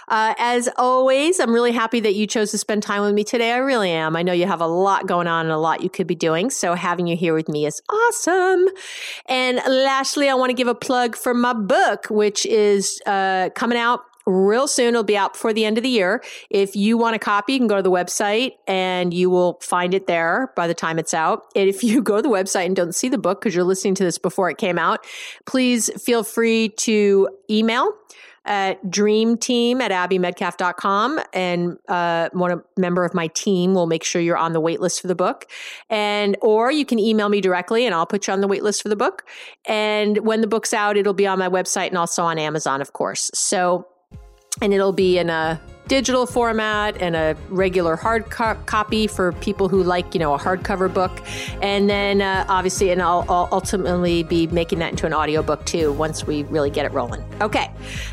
Uh, 0.08 0.34
as 0.38 0.70
always, 0.78 1.40
I'm 1.40 1.54
really 1.54 1.72
happy 1.72 2.00
that 2.02 2.14
you 2.14 2.28
chose 2.28 2.52
to 2.52 2.58
spend 2.58 2.84
time 2.84 3.02
with 3.02 3.14
me 3.14 3.24
today. 3.24 3.52
I 3.52 3.58
really 3.58 3.90
am. 3.90 4.16
I 4.16 4.22
know 4.22 4.34
you 4.34 4.46
have 4.46 4.62
a 4.62 4.68
lot 4.68 5.08
going 5.08 5.28
on 5.28 5.46
and 5.46 5.54
a 5.54 5.58
lot 5.58 5.82
you 5.82 5.90
could 5.90 6.08
be 6.08 6.16
doing. 6.16 6.50
So 6.50 6.76
having 6.76 7.08
you 7.08 7.16
here 7.16 7.34
with 7.34 7.48
me 7.50 7.66
is 7.66 7.82
awesome. 7.90 8.68
And 9.28 9.58
lastly, 9.68 10.30
I 10.30 10.34
want 10.34 10.50
to 10.50 10.54
give 10.54 10.68
a 10.68 10.76
plug 10.76 11.16
for 11.16 11.34
my 11.34 11.54
book, 11.54 12.08
which 12.10 12.46
is 12.46 13.02
uh, 13.06 13.50
coming 13.56 13.78
out 13.78 14.02
real 14.26 14.68
soon. 14.68 14.90
It'll 14.90 15.04
be 15.04 15.18
out 15.18 15.34
before 15.34 15.54
the 15.54 15.66
end 15.66 15.78
of 15.78 15.84
the 15.84 15.90
year. 15.90 16.24
If 16.50 16.76
you 16.76 16.98
want 16.98 17.16
a 17.16 17.20
copy, 17.20 17.54
you 17.54 17.60
can 17.60 17.68
go 17.68 17.78
to 17.78 17.82
the 17.82 17.92
website 17.92 18.54
and 18.68 19.14
you 19.14 19.30
will 19.30 19.60
find 19.62 19.94
it 19.94 20.08
there 20.08 20.52
by 20.56 20.68
the 20.68 20.74
time 20.74 21.00
it's 21.00 21.14
out. 21.14 21.46
And 21.56 21.70
if 21.70 21.84
you 21.84 22.02
go 22.04 22.18
to 22.18 22.22
the 22.22 22.30
website 22.30 22.66
and 22.66 22.76
don't 22.76 22.96
see 22.96 23.10
the 23.10 23.18
book 23.18 23.42
because 23.42 23.56
you're 23.56 23.64
listening 23.64 23.96
to 23.96 24.04
this 24.04 24.18
before 24.18 24.50
it 24.50 24.58
came 24.58 24.78
out, 24.78 25.06
please 25.46 25.90
feel 26.02 26.24
free 26.24 26.70
to 26.70 27.30
email 27.50 27.94
at 28.46 28.84
dreamteam 28.86 29.80
at 29.80 29.92
abbymedcalf.com 29.92 31.20
and 31.32 31.78
uh, 31.88 32.30
one 32.34 32.62
member 32.78 33.06
of 33.06 33.14
my 33.14 33.28
team 33.28 33.74
will 33.74 33.88
make 33.88 34.04
sure 34.04 34.22
you're 34.22 34.38
on 34.38 34.52
the 34.52 34.60
wait 34.60 34.82
list 34.82 35.02
for 35.02 35.08
the 35.08 35.16
book 35.16 35.50
and 35.90 36.36
or 36.42 36.70
you 36.70 36.86
can 36.86 37.00
email 37.00 37.30
me 37.30 37.40
directly 37.40 37.86
and 37.86 37.96
i'll 37.96 38.06
put 38.06 38.28
you 38.28 38.34
on 38.34 38.42
the 38.42 38.48
wait 38.48 38.62
list 38.62 38.82
for 38.82 38.90
the 38.90 38.96
book 38.98 39.24
and 39.66 40.18
when 40.20 40.42
the 40.42 40.48
book's 40.48 40.74
out 40.74 40.98
it'll 40.98 41.14
be 41.14 41.26
on 41.26 41.40
my 41.40 41.48
website 41.48 41.88
and 41.88 41.98
also 41.98 42.24
on 42.24 42.38
amazon 42.38 42.82
of 42.82 42.92
course 42.92 43.32
so 43.34 43.88
and 44.62 44.74
it'll 44.74 44.94
be 44.94 45.18
in 45.18 45.30
a 45.30 45.60
digital 45.88 46.26
format 46.26 47.02
and 47.02 47.16
a 47.16 47.36
regular 47.50 47.96
hard 47.96 48.30
co- 48.30 48.56
copy 48.66 49.08
for 49.08 49.32
people 49.34 49.68
who 49.68 49.84
like, 49.84 50.14
you 50.14 50.20
know, 50.20 50.34
a 50.34 50.40
hardcover 50.40 50.94
book. 50.94 51.22
And 51.62 51.90
then 51.90 52.22
uh, 52.22 52.46
obviously, 52.48 52.92
and 52.92 53.02
I'll, 53.02 53.26
I'll 53.28 53.50
ultimately 53.52 54.24
be 54.24 54.48
making 54.48 54.80
that 54.80 54.92
into 54.92 55.06
an 55.06 55.14
audiobook 55.14 55.66
too 55.66 55.92
once 55.92 56.26
we 56.26 56.44
really 56.44 56.70
get 56.70 56.86
it 56.86 56.94
rolling. 56.94 57.24
Okay, 57.42 57.70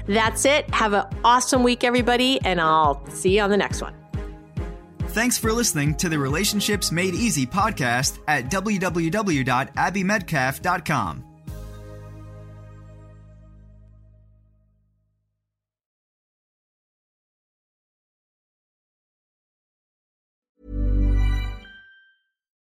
that's 0.06 0.44
it. 0.44 0.68
Have 0.74 0.92
an 0.92 1.04
awesome 1.24 1.62
week, 1.62 1.84
everybody, 1.84 2.40
and 2.44 2.60
I'll 2.60 3.06
see 3.08 3.36
you 3.36 3.42
on 3.42 3.50
the 3.50 3.56
next 3.56 3.82
one. 3.82 3.94
Thanks 5.08 5.38
for 5.38 5.52
listening 5.52 5.94
to 5.96 6.08
the 6.08 6.18
Relationships 6.18 6.92
Made 6.92 7.14
Easy 7.14 7.46
podcast 7.46 8.18
at 8.28 8.50
www.abbymedcalf.com. 8.50 11.29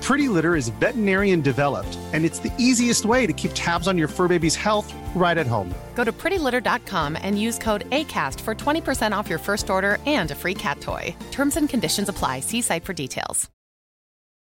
Pretty 0.00 0.28
Litter 0.28 0.56
is 0.56 0.68
veterinarian 0.80 1.42
developed, 1.42 1.98
and 2.12 2.24
it's 2.24 2.38
the 2.38 2.52
easiest 2.58 3.04
way 3.04 3.26
to 3.26 3.32
keep 3.34 3.50
tabs 3.54 3.86
on 3.86 3.98
your 3.98 4.08
fur 4.08 4.28
baby's 4.28 4.56
health 4.56 4.92
right 5.14 5.36
at 5.36 5.46
home. 5.46 5.74
Go 5.94 6.04
to 6.04 6.12
prettylitter.com 6.12 7.18
and 7.20 7.38
use 7.38 7.58
code 7.58 7.88
ACAST 7.90 8.40
for 8.40 8.54
20% 8.54 9.12
off 9.12 9.28
your 9.28 9.38
first 9.38 9.68
order 9.68 9.98
and 10.06 10.30
a 10.30 10.34
free 10.34 10.54
cat 10.54 10.80
toy. 10.80 11.14
Terms 11.30 11.56
and 11.56 11.68
conditions 11.68 12.08
apply. 12.08 12.40
See 12.40 12.62
site 12.62 12.84
for 12.84 12.94
details. 12.94 13.50